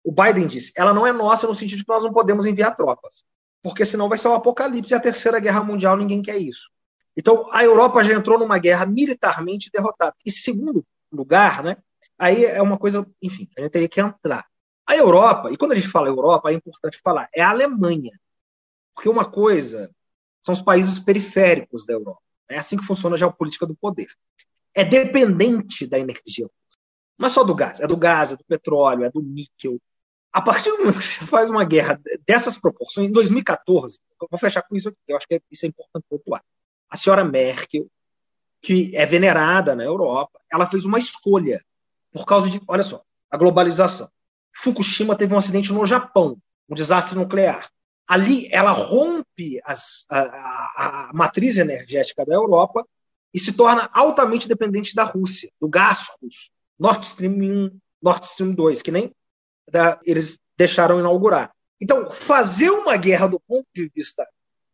[0.05, 2.75] o Biden disse, ela não é nossa no sentido de que nós não podemos enviar
[2.75, 3.25] tropas,
[3.63, 6.71] porque senão vai ser um apocalipse e a terceira guerra mundial ninguém quer isso.
[7.17, 10.15] Então, a Europa já entrou numa guerra militarmente derrotada.
[10.25, 11.77] E segundo lugar, né,
[12.19, 14.47] aí é uma coisa, enfim, a gente teria que entrar.
[14.87, 18.19] A Europa, e quando a gente fala Europa, é importante falar, é a Alemanha.
[18.95, 19.91] Porque uma coisa
[20.41, 22.21] são os países periféricos da Europa.
[22.49, 24.09] É assim que funciona a geopolítica do poder.
[24.75, 26.49] É dependente da energia
[27.19, 29.81] Não é só do gás, é do gás, é do petróleo, é do níquel.
[30.33, 34.41] A partir do momento que você faz uma guerra dessas proporções, em 2014, eu vou
[34.41, 36.43] fechar com isso aqui, eu acho que isso é importante pontuar.
[36.93, 37.91] A senhora Merkel,
[38.61, 41.65] que é venerada na Europa, ela fez uma escolha
[42.13, 44.11] por causa de, olha só, a globalização.
[44.55, 46.37] Fukushima teve um acidente no Japão,
[46.69, 47.71] um desastre nuclear.
[48.07, 52.87] Ali ela rompe as, a, a, a, matriz energética da Europa
[53.33, 56.51] e se torna altamente dependente da Rússia, do gás russo.
[56.79, 59.15] Nord Stream 1, Nord Stream 2, que nem
[59.67, 61.55] da, eles deixaram inaugurar.
[61.81, 64.29] Então, fazer uma guerra do ponto de vista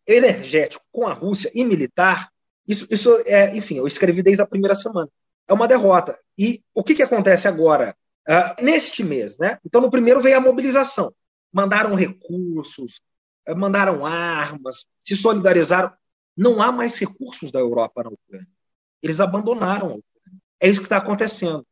[0.09, 2.31] energético com a Rússia e militar,
[2.67, 5.09] isso, isso é, enfim, eu escrevi desde a primeira semana.
[5.47, 6.19] É uma derrota.
[6.37, 7.95] E o que, que acontece agora?
[8.29, 9.59] Uh, neste mês, né?
[9.65, 11.15] Então, no primeiro veio a mobilização.
[11.51, 13.01] Mandaram recursos,
[13.47, 15.91] eh, mandaram armas, se solidarizaram.
[16.37, 18.47] Não há mais recursos da Europa na Ucrânia.
[19.03, 20.43] Eles abandonaram a Ucrânia.
[20.61, 21.67] É isso que está acontecendo.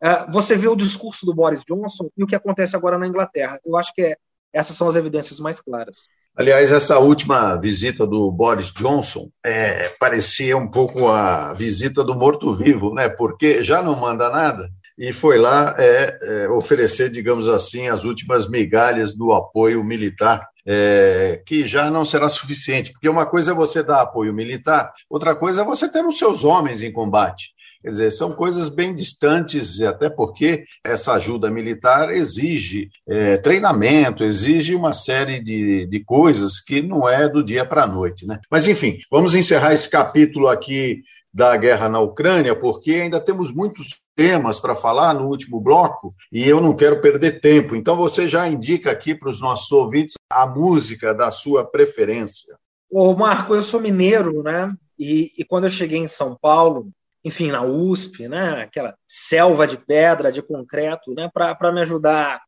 [0.00, 3.60] Uh, você vê o discurso do Boris Johnson e o que acontece agora na Inglaterra.
[3.66, 4.16] Eu acho que é,
[4.52, 6.06] essas são as evidências mais claras.
[6.38, 12.94] Aliás, essa última visita do Boris Johnson é, parecia um pouco a visita do morto-vivo,
[12.94, 13.08] né?
[13.08, 18.48] Porque já não manda nada e foi lá é, é, oferecer, digamos assim, as últimas
[18.48, 23.82] migalhas do apoio militar, é, que já não será suficiente, porque uma coisa é você
[23.82, 27.52] dar apoio militar, outra coisa é você ter os seus homens em combate.
[27.80, 34.74] Quer dizer, são coisas bem distantes, até porque essa ajuda militar exige é, treinamento, exige
[34.74, 38.26] uma série de, de coisas que não é do dia para a noite.
[38.26, 38.40] Né?
[38.50, 41.02] Mas, enfim, vamos encerrar esse capítulo aqui
[41.32, 46.48] da guerra na Ucrânia, porque ainda temos muitos temas para falar no último bloco e
[46.48, 47.76] eu não quero perder tempo.
[47.76, 52.56] Então, você já indica aqui para os nossos ouvintes a música da sua preferência.
[52.90, 54.72] Ô, Marco, eu sou mineiro, né?
[54.98, 56.90] E, e quando eu cheguei em São Paulo,
[57.28, 62.40] enfim, na USP, né, aquela selva de pedra, de concreto, né, para me ajudar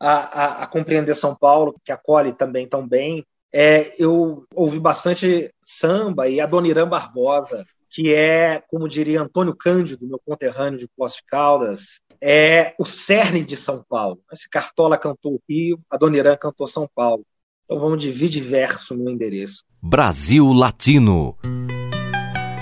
[0.00, 3.24] a, a, a, compreender São Paulo, que acolhe também tão bem.
[3.52, 10.20] É, eu ouvi bastante samba e Adoniran Barbosa, que é, como diria Antônio Cândido, meu
[10.24, 14.20] conterrâneo de Poços de Caldas, é o cerne de São Paulo.
[14.32, 17.24] Esse Cartola cantou o Rio, Adoniran cantou São Paulo.
[17.64, 19.62] Então vamos dividir verso no endereço.
[19.82, 21.36] Brasil Latino.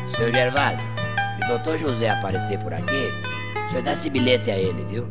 [0.08, 0.95] Seu Gervásio,
[1.48, 3.10] doutor José aparecer por aqui,
[3.66, 5.08] o senhor dá esse bilhete a ele, viu?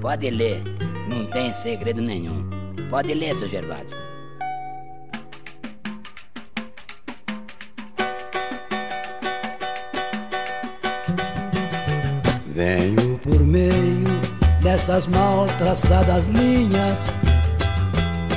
[0.00, 0.62] Pode ler,
[1.08, 2.48] não tem segredo nenhum.
[2.90, 3.96] Pode ler, seu Gervásio.
[12.54, 14.08] Venho por meio
[14.62, 17.06] dessas mal traçadas linhas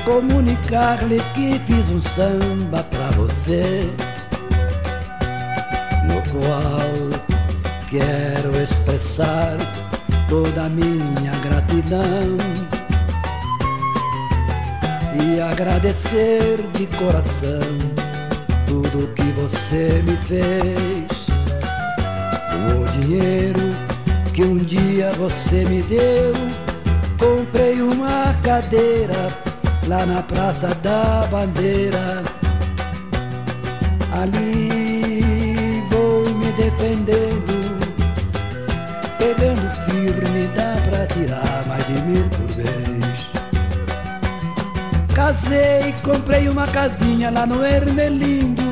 [0.06, 3.82] comunicar-lhe que fiz um samba pra você,
[6.06, 7.11] no qual
[7.92, 9.58] quero expressar
[10.30, 12.38] toda a minha gratidão
[15.22, 17.60] e agradecer de coração
[18.66, 21.28] tudo que você me fez.
[22.72, 23.60] O dinheiro
[24.34, 26.34] que um dia você me deu,
[27.20, 29.28] comprei uma cadeira
[29.88, 32.24] lá na Praça da Bandeira.
[34.14, 37.31] Ali vou me defendendo
[41.22, 43.32] tirar mais de mil por vez.
[45.14, 48.64] Casei, comprei uma casinha lá no Ermelindo.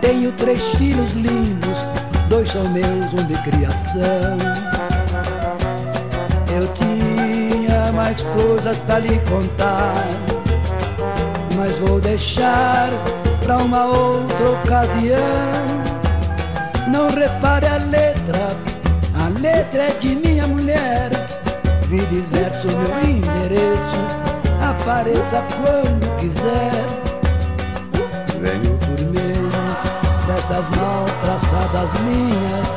[0.00, 1.86] Tenho três filhos lindos,
[2.28, 4.36] dois são meus, um de criação.
[6.54, 10.04] Eu tinha mais coisas pra lhe contar,
[11.56, 12.88] mas vou deixar
[13.42, 15.16] pra uma outra ocasião.
[16.88, 18.66] Não repare a letra
[19.26, 21.15] a letra é de minha mulher.
[21.88, 23.96] Vi diverso meu endereço.
[24.60, 26.86] Apareça quando quiser.
[28.40, 29.48] Venho por meio
[30.26, 32.68] destas mal traçadas linhas.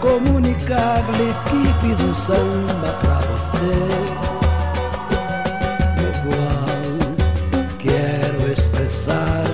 [0.00, 3.74] Comunicar-lhe que fiz um samba pra você.
[5.98, 6.82] No qual
[7.78, 9.44] quero expressar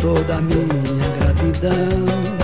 [0.00, 2.36] toda a minha gratidão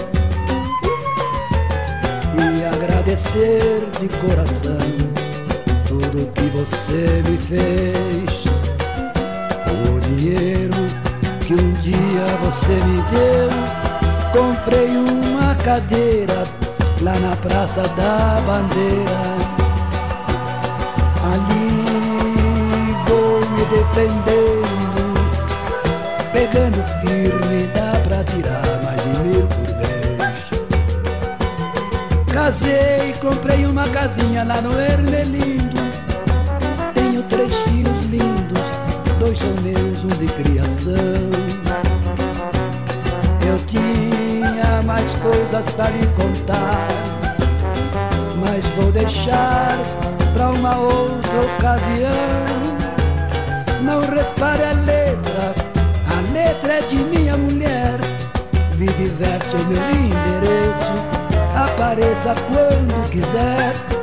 [3.12, 5.11] agradecer de coração
[6.22, 8.44] tudo que você me fez.
[9.86, 10.86] O dinheiro
[11.40, 13.50] que um dia você me deu,
[14.32, 16.44] comprei uma cadeira
[17.00, 19.32] lá na Praça da Bandeira.
[21.32, 21.74] Ali
[23.08, 25.02] vou me defendendo,
[26.32, 30.42] pegando firme, dá pra tirar mais de mil por mês.
[32.32, 35.41] Casei, comprei uma casinha lá no Ermelindo.
[40.22, 40.94] De criação.
[43.44, 46.86] Eu tinha mais coisas pra lhe contar,
[48.36, 49.78] mas vou deixar
[50.32, 52.08] pra uma outra ocasião.
[53.82, 55.54] Não repare a letra,
[56.06, 57.98] a letra é de minha mulher.
[58.74, 60.92] Vi diverso meu endereço,
[61.56, 64.01] apareça quando quiser.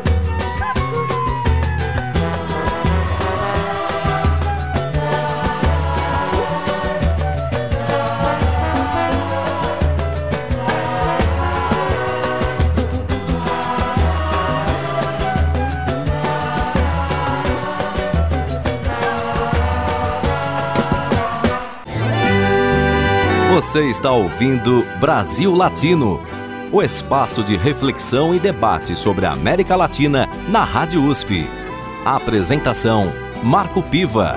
[23.69, 26.19] Você está ouvindo Brasil Latino,
[26.71, 31.45] o espaço de reflexão e debate sobre a América Latina na Rádio USP.
[32.03, 33.13] A apresentação:
[33.43, 34.33] Marco Piva.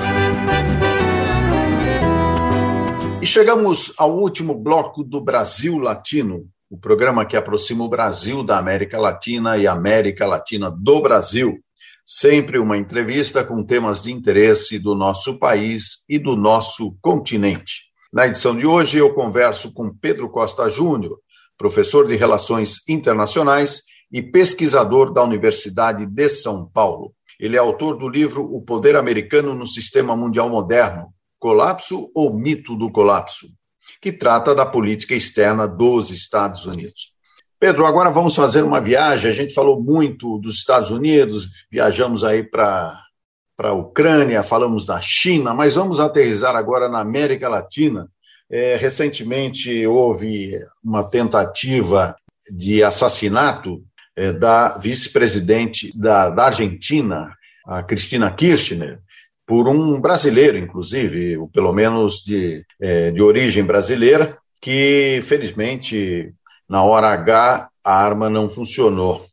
[3.22, 8.58] E chegamos ao último bloco do Brasil Latino, o programa que aproxima o Brasil da
[8.58, 11.58] América Latina e a América Latina do Brasil.
[12.04, 17.91] Sempre uma entrevista com temas de interesse do nosso país e do nosso continente.
[18.12, 21.18] Na edição de hoje, eu converso com Pedro Costa Júnior,
[21.56, 27.14] professor de Relações Internacionais e pesquisador da Universidade de São Paulo.
[27.40, 32.76] Ele é autor do livro O Poder Americano no Sistema Mundial Moderno: Colapso ou Mito
[32.76, 33.46] do Colapso,
[33.98, 37.12] que trata da política externa dos Estados Unidos.
[37.58, 39.30] Pedro, agora vamos fazer uma viagem.
[39.30, 42.94] A gente falou muito dos Estados Unidos, viajamos aí para
[43.56, 48.08] para a Ucrânia, falamos da China, mas vamos aterrizar agora na América Latina.
[48.50, 52.14] É, recentemente houve uma tentativa
[52.50, 53.82] de assassinato
[54.16, 57.34] é, da vice-presidente da, da Argentina,
[57.66, 59.00] a Cristina Kirchner,
[59.46, 66.32] por um brasileiro, inclusive, ou pelo menos de, é, de origem brasileira, que felizmente
[66.68, 69.26] na hora H a arma não funcionou.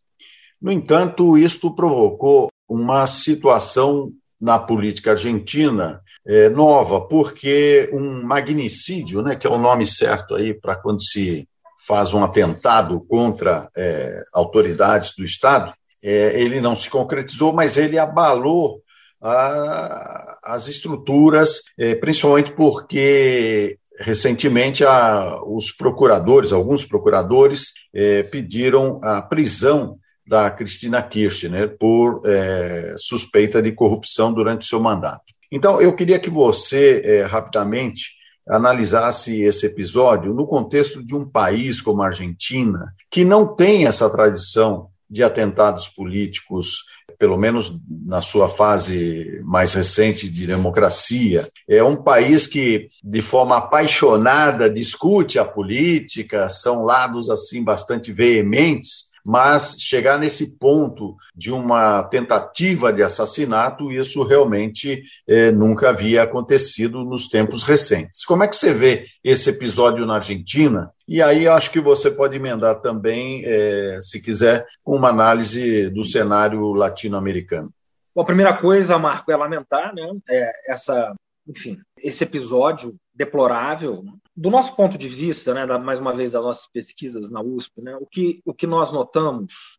[0.61, 9.35] No entanto, isto provocou uma situação na política argentina é, nova, porque um magnicídio, né,
[9.35, 11.47] que é o nome certo aí para quando se
[11.87, 15.71] faz um atentado contra é, autoridades do Estado,
[16.03, 18.81] é, ele não se concretizou, mas ele abalou
[19.21, 29.21] a, as estruturas, é, principalmente porque recentemente a, os procuradores, alguns procuradores, é, pediram a
[29.21, 29.97] prisão
[30.29, 35.23] da Cristina Kirchner por é, suspeita de corrupção durante seu mandato.
[35.51, 38.11] Então, eu queria que você, é, rapidamente,
[38.47, 44.07] analisasse esse episódio no contexto de um país como a Argentina, que não tem essa
[44.07, 46.83] tradição de atentados políticos,
[47.17, 47.73] pelo menos
[48.05, 51.49] na sua fase mais recente de democracia.
[51.67, 59.08] É um país que, de forma apaixonada, discute a política, são lados assim bastante veementes,
[59.25, 67.03] mas chegar nesse ponto de uma tentativa de assassinato, isso realmente é, nunca havia acontecido
[67.03, 68.25] nos tempos recentes.
[68.25, 70.91] Como é que você vê esse episódio na Argentina?
[71.07, 76.03] E aí acho que você pode emendar também, é, se quiser, com uma análise do
[76.03, 77.71] cenário latino-americano.
[78.17, 81.13] A primeira coisa, Marco, é lamentar né, é, essa,
[81.47, 84.05] enfim, esse episódio deplorável.
[84.33, 87.81] Do nosso ponto de vista, né, da, mais uma vez das nossas pesquisas na USP,
[87.81, 89.77] né, o, que, o que nós notamos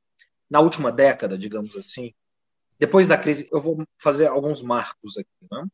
[0.51, 2.13] na última década, digamos assim,
[2.79, 5.31] depois da crise, eu vou fazer alguns marcos aqui.
[5.51, 5.65] Né?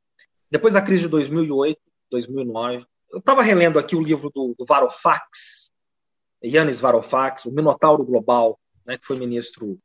[0.49, 5.73] Depois da crise de 2008, 2009, eu estava relendo aqui o livro do, do Varoufakis,
[6.45, 9.77] Yannis Varoufakis, o Minotauro Global, né, que foi ministro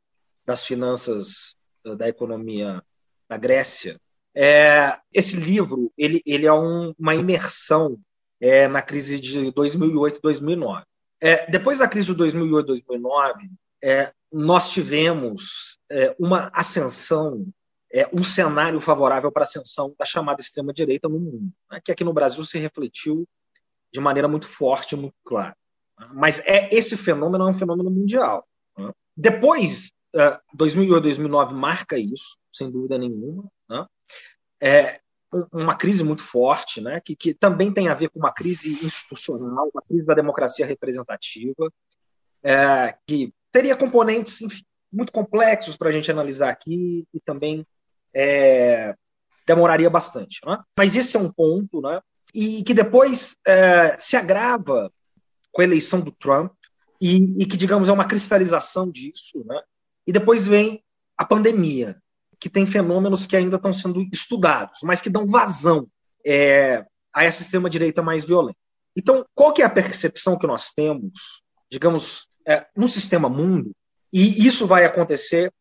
[0.44, 2.80] das Finanças da Economia
[3.28, 4.00] da Grécia,
[4.34, 7.98] é, esse livro ele, ele é um, uma imersão
[8.40, 10.84] é, na crise de 2008 e 2009.
[11.20, 13.50] É, depois da crise de 2008 e 2009,
[13.82, 17.46] é, nós tivemos é, uma ascensão,
[17.92, 22.02] é, um cenário favorável para a ascensão da chamada extrema-direita no mundo, né, que aqui
[22.02, 23.28] no Brasil se refletiu
[23.92, 25.56] de maneira muito forte muito clara.
[26.12, 28.44] Mas é esse fenômeno é um fenômeno mundial.
[28.76, 28.90] Né.
[29.16, 29.90] Depois,
[30.54, 33.44] 2008 e 2009 marca isso, sem dúvida nenhuma.
[33.68, 33.86] Né?
[34.62, 35.00] É,
[35.52, 39.70] uma crise muito forte, né, que, que também tem a ver com uma crise institucional,
[39.74, 41.72] uma crise da democracia representativa,
[42.42, 47.66] é, que teria componentes enfim, muito complexos para a gente analisar aqui e também
[48.14, 48.94] é,
[49.46, 50.40] demoraria bastante.
[50.46, 50.58] Né?
[50.78, 51.80] Mas esse é um ponto.
[51.80, 52.00] Né?
[52.34, 54.90] e que depois é, se agrava
[55.50, 56.52] com a eleição do Trump,
[57.00, 59.60] e, e, que, digamos, é uma cristalização disso, né?
[60.06, 60.82] e depois vem
[61.18, 62.00] a pandemia,
[62.42, 65.86] que tem fenômenos que ainda estão sendo estudados, mas que dão vazão
[66.26, 66.84] é,
[67.14, 68.58] a essa extrema-direita mais violenta.
[68.96, 73.70] Então, qual que é a percepção que nós temos, digamos, é, no sistema mundo,
[74.12, 75.52] e isso vai acontecer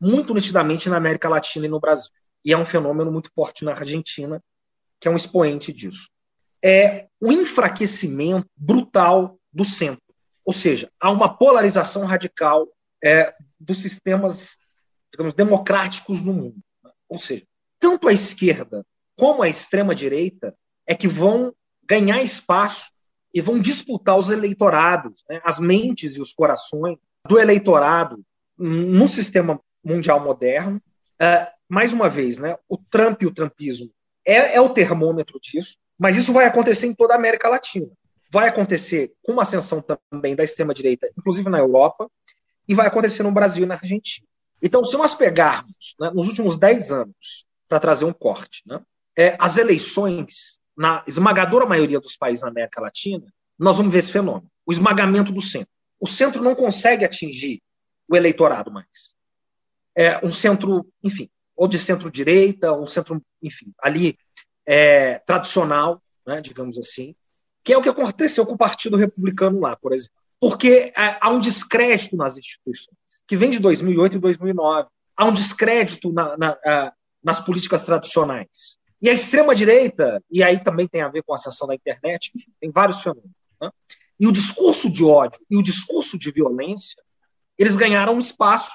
[0.00, 2.12] muito nitidamente na América Latina e no Brasil.
[2.44, 4.40] E é um fenômeno muito forte na Argentina,
[5.00, 6.08] que é um expoente disso.
[6.62, 10.14] É o enfraquecimento brutal do centro.
[10.44, 12.68] Ou seja, há uma polarização radical
[13.02, 14.56] é, dos sistemas,
[15.18, 16.56] digamos, democráticos no mundo.
[17.08, 17.44] Ou seja,
[17.80, 20.54] tanto a esquerda como a extrema-direita
[20.86, 21.52] é que vão
[21.82, 22.92] ganhar espaço
[23.34, 26.96] e vão disputar os eleitorados, né, as mentes e os corações
[27.26, 28.24] do eleitorado
[28.56, 30.80] no sistema mundial moderno.
[31.20, 33.90] Uh, mais uma vez, né, o Trump e o Trumpismo
[34.24, 37.88] é, é o termômetro disso, mas isso vai acontecer em toda a América Latina.
[38.30, 42.08] Vai acontecer com uma ascensão também da extrema-direita, inclusive na Europa,
[42.68, 44.28] e vai acontecer no Brasil e na Argentina.
[44.62, 48.80] Então, se nós pegarmos né, nos últimos 10 anos, para trazer um corte, né,
[49.16, 53.26] é, as eleições, na esmagadora maioria dos países na América Latina,
[53.58, 55.70] nós vamos ver esse fenômeno: o esmagamento do centro.
[56.00, 57.60] O centro não consegue atingir
[58.08, 59.16] o eleitorado mais.
[59.96, 64.16] É um centro, enfim, ou de centro-direita, um centro, enfim, ali
[64.64, 67.16] é, tradicional, né, digamos assim,
[67.64, 70.17] que é o que aconteceu com o Partido Republicano lá, por exemplo.
[70.40, 74.88] Porque é, há um descrédito nas instituições, que vem de 2008 e 2009.
[75.16, 78.78] Há um descrédito na, na, nas políticas tradicionais.
[79.00, 82.50] E a extrema-direita, e aí também tem a ver com a ascensão da internet, enfim,
[82.60, 83.30] tem vários fenômenos.
[83.60, 83.70] Né?
[84.18, 87.00] E o discurso de ódio e o discurso de violência,
[87.56, 88.72] eles ganharam um espaço,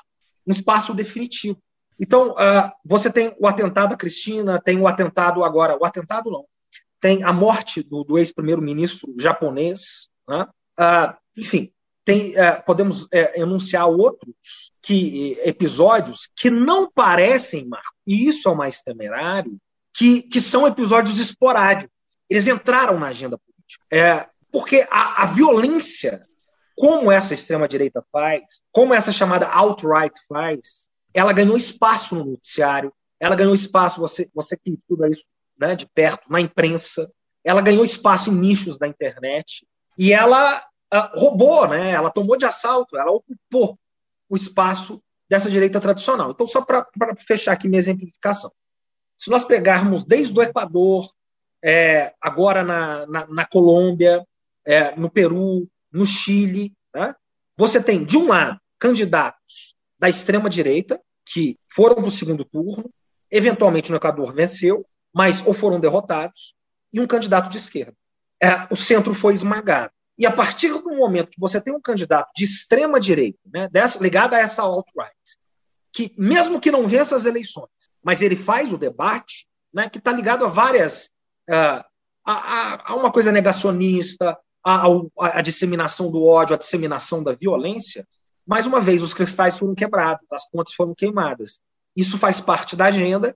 [0.47, 1.61] um espaço definitivo.
[1.99, 6.45] Então, uh, você tem o atentado a Cristina, tem o atentado agora, o atentado não,
[6.99, 10.47] tem a morte do, do ex-primeiro-ministro japonês, né?
[10.80, 11.71] Uh, enfim,
[12.05, 18.51] tem, uh, podemos é, enunciar outros que, episódios que não parecem, Marco, e isso é
[18.51, 19.57] o mais temerário,
[19.93, 21.93] que, que são episódios esporádicos.
[22.30, 23.86] Eles entraram na agenda política.
[23.91, 26.24] É, porque a, a violência,
[26.76, 33.36] como essa extrema-direita faz, como essa chamada alt-right faz, ela ganhou espaço no noticiário, ela
[33.36, 35.24] ganhou espaço, você, você que estuda isso
[35.57, 37.09] né, de perto, na imprensa,
[37.43, 39.65] ela ganhou espaço em nichos da internet
[39.97, 43.77] e ela uh, roubou, né, ela tomou de assalto, ela ocupou
[44.29, 46.31] o espaço dessa direita tradicional.
[46.31, 46.85] Então, só para
[47.19, 48.51] fechar aqui minha exemplificação.
[49.17, 51.09] Se nós pegarmos desde o Equador,
[51.63, 54.25] é, agora na, na, na Colômbia,
[54.65, 57.15] é, no Peru, no Chile, né,
[57.57, 62.91] você tem, de um lado, candidatos da extrema-direita, que foram para o segundo turno,
[63.31, 66.53] eventualmente no Equador venceu, mas ou foram derrotados,
[66.91, 67.95] e um candidato de esquerda.
[68.43, 69.93] É, o centro foi esmagado.
[70.17, 74.03] E a partir do momento que você tem um candidato de extrema direita, né, dessa,
[74.03, 75.15] ligado a essa alt-right,
[75.93, 77.69] que mesmo que não vença as eleições,
[78.03, 81.05] mas ele faz o debate, né, que está ligado a várias.
[81.49, 81.81] Uh,
[82.25, 84.87] a, a, a, uma coisa negacionista, a,
[85.19, 88.05] a, disseminação do ódio, a disseminação da violência,
[88.45, 91.61] mais uma vez, os cristais foram quebrados, as pontes foram queimadas.
[91.95, 93.35] Isso faz parte da agenda.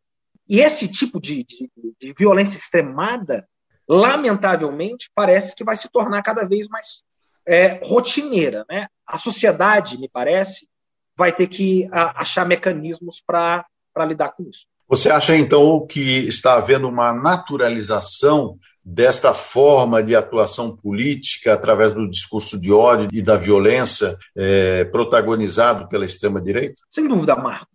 [0.49, 3.47] E esse tipo de, de, de violência extremada,
[3.88, 7.03] lamentavelmente, parece que vai se tornar cada vez mais
[7.45, 8.65] é, rotineira.
[8.69, 8.88] Né?
[9.05, 10.67] A sociedade, me parece,
[11.15, 13.65] vai ter que a, achar mecanismos para
[14.05, 14.65] lidar com isso.
[14.89, 22.09] Você acha, então, que está havendo uma naturalização desta forma de atuação política através do
[22.09, 26.81] discurso de ódio e da violência é, protagonizado pela extrema-direita?
[26.89, 27.67] Sem dúvida, Marco.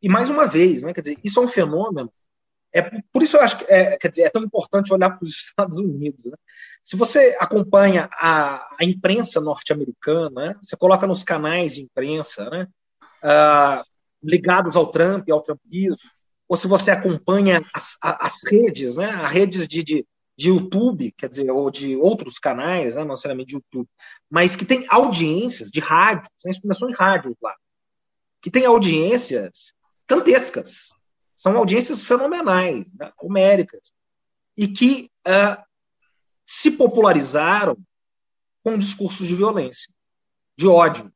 [0.00, 2.10] E mais uma vez, né, quer dizer, isso é um fenômeno.
[2.72, 5.30] É, por isso eu acho que é, quer dizer, é tão importante olhar para os
[5.48, 6.24] Estados Unidos.
[6.24, 6.36] Né?
[6.84, 12.66] Se você acompanha a, a imprensa norte-americana, né, você coloca nos canais de imprensa né,
[13.24, 13.84] uh,
[14.22, 15.96] ligados ao Trump e ao Trumpismo,
[16.48, 20.06] ou se você acompanha as, as redes, né, as redes de, de,
[20.36, 23.88] de, YouTube, quer dizer, ou de outros canais, né, não necessariamente de YouTube,
[24.28, 27.54] mas que tem audiências de rádio, tem explicação em rádio lá,
[28.42, 29.74] que tem audiências
[30.08, 30.88] cantescas,
[31.40, 33.94] são audiências fenomenais, né, homéricas,
[34.54, 35.56] e que uh,
[36.44, 37.78] se popularizaram
[38.62, 39.90] com discursos de violência,
[40.54, 41.06] de ódio.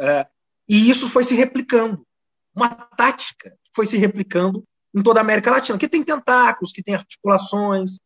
[0.00, 0.28] Uh,
[0.68, 2.04] e isso foi se replicando.
[2.52, 6.82] Uma tática que foi se replicando em toda a América Latina, que tem tentáculos, que
[6.82, 8.00] tem articulações,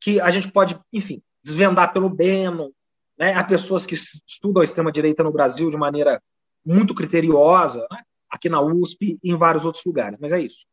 [0.00, 2.72] que a gente pode, enfim, desvendar pelo Bannon.
[3.16, 3.34] Né?
[3.34, 6.20] Há pessoas que estudam a extrema-direita no Brasil de maneira
[6.66, 8.02] muito criteriosa, né?
[8.28, 10.66] aqui na USP e em vários outros lugares, mas é isso.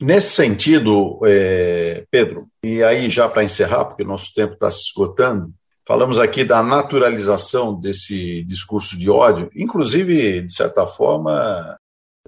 [0.00, 5.52] Nesse sentido, é, Pedro, e aí já para encerrar, porque nosso tempo está se esgotando,
[5.86, 11.76] falamos aqui da naturalização desse discurso de ódio, inclusive, de certa forma,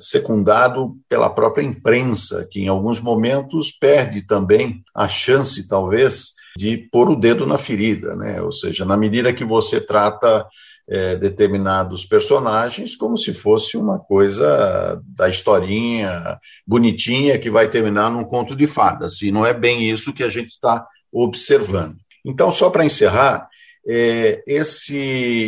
[0.01, 7.09] secundado pela própria imprensa, que em alguns momentos perde também a chance, talvez, de pôr
[7.11, 8.43] o dedo na ferida, né?
[8.43, 10.45] Ou seja, na medida que você trata
[10.91, 18.25] é, determinados personagens como se fosse uma coisa da historinha bonitinha que vai terminar num
[18.25, 21.97] conto de fadas, e não é bem isso que a gente está observando.
[22.27, 23.49] Então, só para encerrar,
[23.87, 24.97] é, esse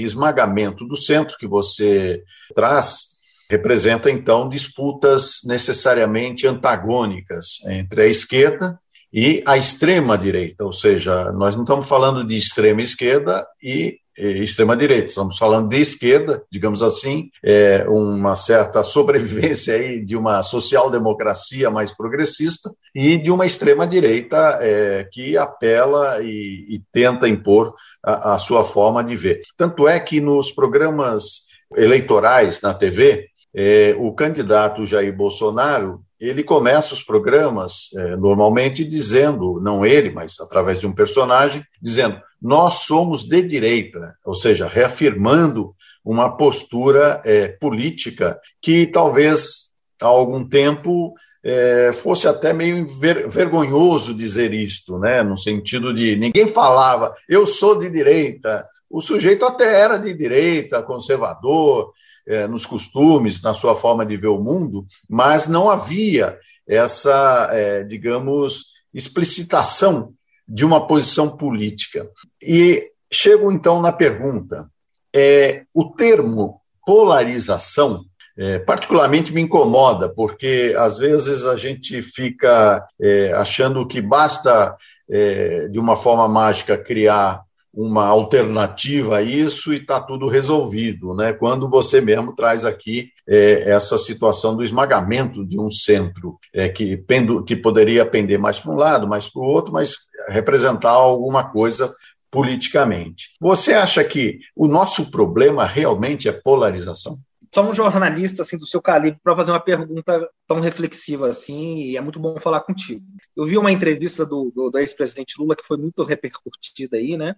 [0.02, 2.22] esmagamento do centro que você
[2.54, 3.12] traz
[3.50, 8.78] representa, então, disputas necessariamente antagônicas entre a esquerda
[9.12, 15.06] e a extrema direita, ou seja, nós não estamos falando de extrema esquerda e extrema-direita.
[15.06, 21.92] Estamos falando de esquerda, digamos assim, é uma certa sobrevivência aí de uma social-democracia mais
[21.94, 28.64] progressista e de uma extrema-direita é, que apela e, e tenta impor a, a, sua
[28.64, 29.40] forma de ver.
[29.56, 31.46] Tanto é que nos programas
[31.76, 39.60] eleitorais na TV, é, o candidato Jair Bolsonaro ele começa os programas é, normalmente dizendo,
[39.60, 45.74] não ele, mas através de um personagem, dizendo nós somos de direita, ou seja, reafirmando
[46.04, 49.70] uma postura é, política que talvez
[50.00, 51.12] há algum tempo
[51.44, 55.24] é, fosse até meio ver, vergonhoso dizer isto, né?
[55.24, 58.64] no sentido de ninguém falava, eu sou de direita.
[58.88, 61.92] O sujeito até era de direita, conservador,
[62.26, 67.82] é, nos costumes, na sua forma de ver o mundo, mas não havia essa, é,
[67.82, 70.12] digamos, explicitação
[70.46, 72.08] de uma posição política.
[72.42, 74.68] E chego então na pergunta:
[75.14, 78.04] é, o termo polarização
[78.36, 84.74] é, particularmente me incomoda, porque às vezes a gente fica é, achando que basta,
[85.10, 87.42] é, de uma forma mágica, criar
[87.74, 91.32] uma alternativa a isso e está tudo resolvido, né?
[91.32, 96.96] Quando você mesmo traz aqui é, essa situação do esmagamento de um centro é, que,
[96.96, 99.96] pendo, que poderia pender mais para um lado, mais para o outro, mas
[100.28, 101.94] representar alguma coisa
[102.30, 103.30] politicamente.
[103.40, 107.18] Você acha que o nosso problema realmente é polarização?
[107.54, 111.96] Só um jornalista assim do seu calibre para fazer uma pergunta tão reflexiva assim, e
[111.98, 113.04] é muito bom falar contigo.
[113.36, 117.36] Eu vi uma entrevista do, do, do ex-presidente Lula que foi muito repercutida aí, né?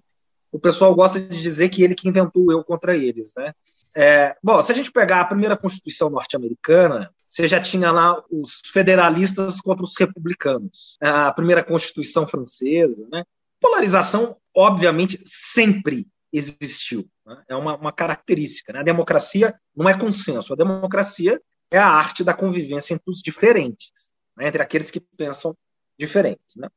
[0.54, 3.52] O pessoal gosta de dizer que ele que inventou o eu contra eles, né?
[3.96, 8.60] É, bom, se a gente pegar a primeira Constituição norte-americana, você já tinha lá os
[8.72, 10.96] federalistas contra os republicanos.
[11.00, 13.24] A primeira Constituição francesa, né?
[13.60, 17.08] Polarização, obviamente, sempre existiu.
[17.26, 17.42] Né?
[17.48, 18.72] É uma, uma característica.
[18.72, 18.78] Né?
[18.78, 20.52] A democracia não é consenso.
[20.52, 23.92] A democracia é a arte da convivência entre os diferentes,
[24.36, 24.46] né?
[24.46, 25.56] entre aqueles que pensam
[25.98, 26.54] diferentes.
[26.56, 26.68] Né?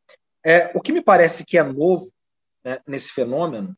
[0.43, 2.11] É, o que me parece que é novo
[2.67, 3.73] né, nesse fenômeno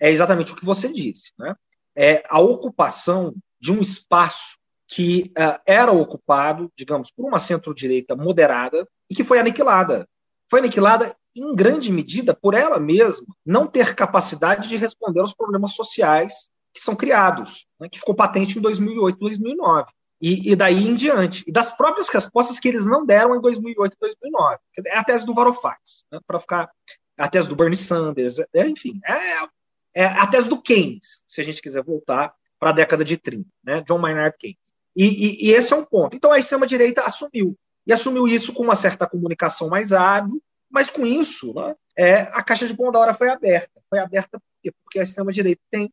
[0.00, 1.32] é exatamente o que você disse.
[1.36, 1.56] Né?
[1.96, 8.88] É a ocupação de um espaço que uh, era ocupado, digamos, por uma centro-direita moderada
[9.10, 10.08] e que foi aniquilada.
[10.48, 15.72] Foi aniquilada em grande medida por ela mesma não ter capacidade de responder aos problemas
[15.72, 19.90] sociais que são criados, né, que ficou patente em 2008, 2009.
[20.20, 21.44] E, e, daí em diante.
[21.46, 24.58] E das próprias respostas que eles não deram em 2008 e 2009.
[24.86, 26.70] É a tese do Varoufakis, né, para ficar
[27.18, 29.48] a tese do Bernie Sanders, é, enfim, é,
[29.94, 33.48] é, a tese do Keynes, se a gente quiser voltar para a década de 30,
[33.64, 33.82] né?
[33.86, 34.58] John Maynard Keynes.
[34.96, 36.16] E, e, e esse é um ponto.
[36.16, 37.56] Então a extrema-direita assumiu.
[37.86, 42.42] E assumiu isso com uma certa comunicação mais hábil, mas com isso, né, é, a
[42.42, 43.80] caixa de Pandora foi aberta.
[43.88, 44.40] Foi aberta
[44.84, 45.92] porque a extrema-direita tem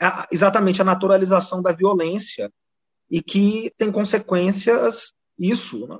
[0.00, 2.52] a, exatamente a naturalização da violência
[3.10, 5.98] e que tem consequências, isso, né,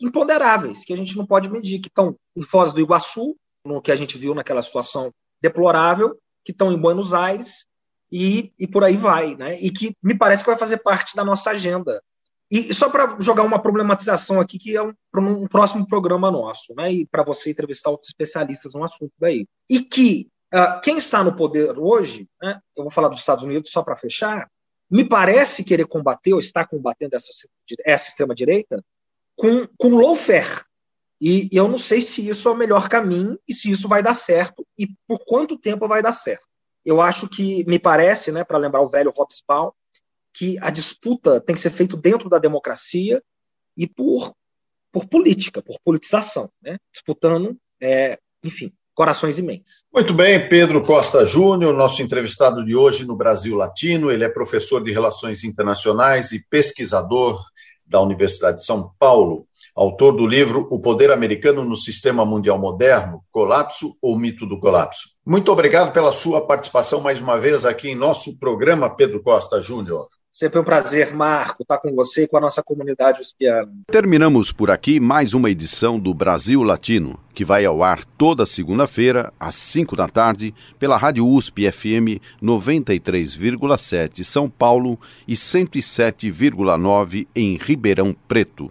[0.00, 3.92] imponderáveis, que a gente não pode medir, que estão em Foz do Iguaçu, no que
[3.92, 7.66] a gente viu naquela situação deplorável, que estão em Buenos Aires
[8.10, 9.58] e, e por aí vai, né?
[9.60, 12.02] E que me parece que vai fazer parte da nossa agenda.
[12.50, 16.92] E só para jogar uma problematização aqui, que é um, um próximo programa nosso, né?
[16.92, 19.46] E para você entrevistar outros especialistas no assunto daí.
[19.70, 22.60] E que uh, quem está no poder hoje, né?
[22.76, 24.50] Eu vou falar dos Estados Unidos só para fechar,
[24.90, 27.30] me parece querer combater ou está combatendo essa,
[27.86, 28.84] essa extrema-direita
[29.34, 30.62] com, com lawfare,
[31.24, 34.14] e eu não sei se isso é o melhor caminho e se isso vai dar
[34.14, 36.44] certo e por quanto tempo vai dar certo.
[36.84, 39.70] Eu acho que, me parece, né, para lembrar o velho Hobsbawm,
[40.34, 43.22] que a disputa tem que ser feita dentro da democracia
[43.76, 44.34] e por,
[44.90, 46.76] por política, por politização, né?
[46.92, 49.84] disputando, é, enfim, corações e mentes.
[49.92, 54.10] Muito bem, Pedro Costa Júnior, nosso entrevistado de hoje no Brasil Latino.
[54.10, 57.44] Ele é professor de Relações Internacionais e pesquisador
[57.86, 59.46] da Universidade de São Paulo.
[59.74, 65.08] Autor do livro O Poder Americano no Sistema Mundial Moderno: Colapso ou Mito do Colapso.
[65.24, 70.06] Muito obrigado pela sua participação mais uma vez aqui em nosso programa, Pedro Costa Júnior.
[70.34, 73.70] Sempre um prazer, Marco, estar com você e com a nossa comunidade uspiana.
[73.88, 79.30] Terminamos por aqui mais uma edição do Brasil Latino, que vai ao ar toda segunda-feira,
[79.38, 84.98] às 5 da tarde, pela Rádio USP FM 93,7 São Paulo
[85.28, 88.70] e 107,9 em Ribeirão Preto.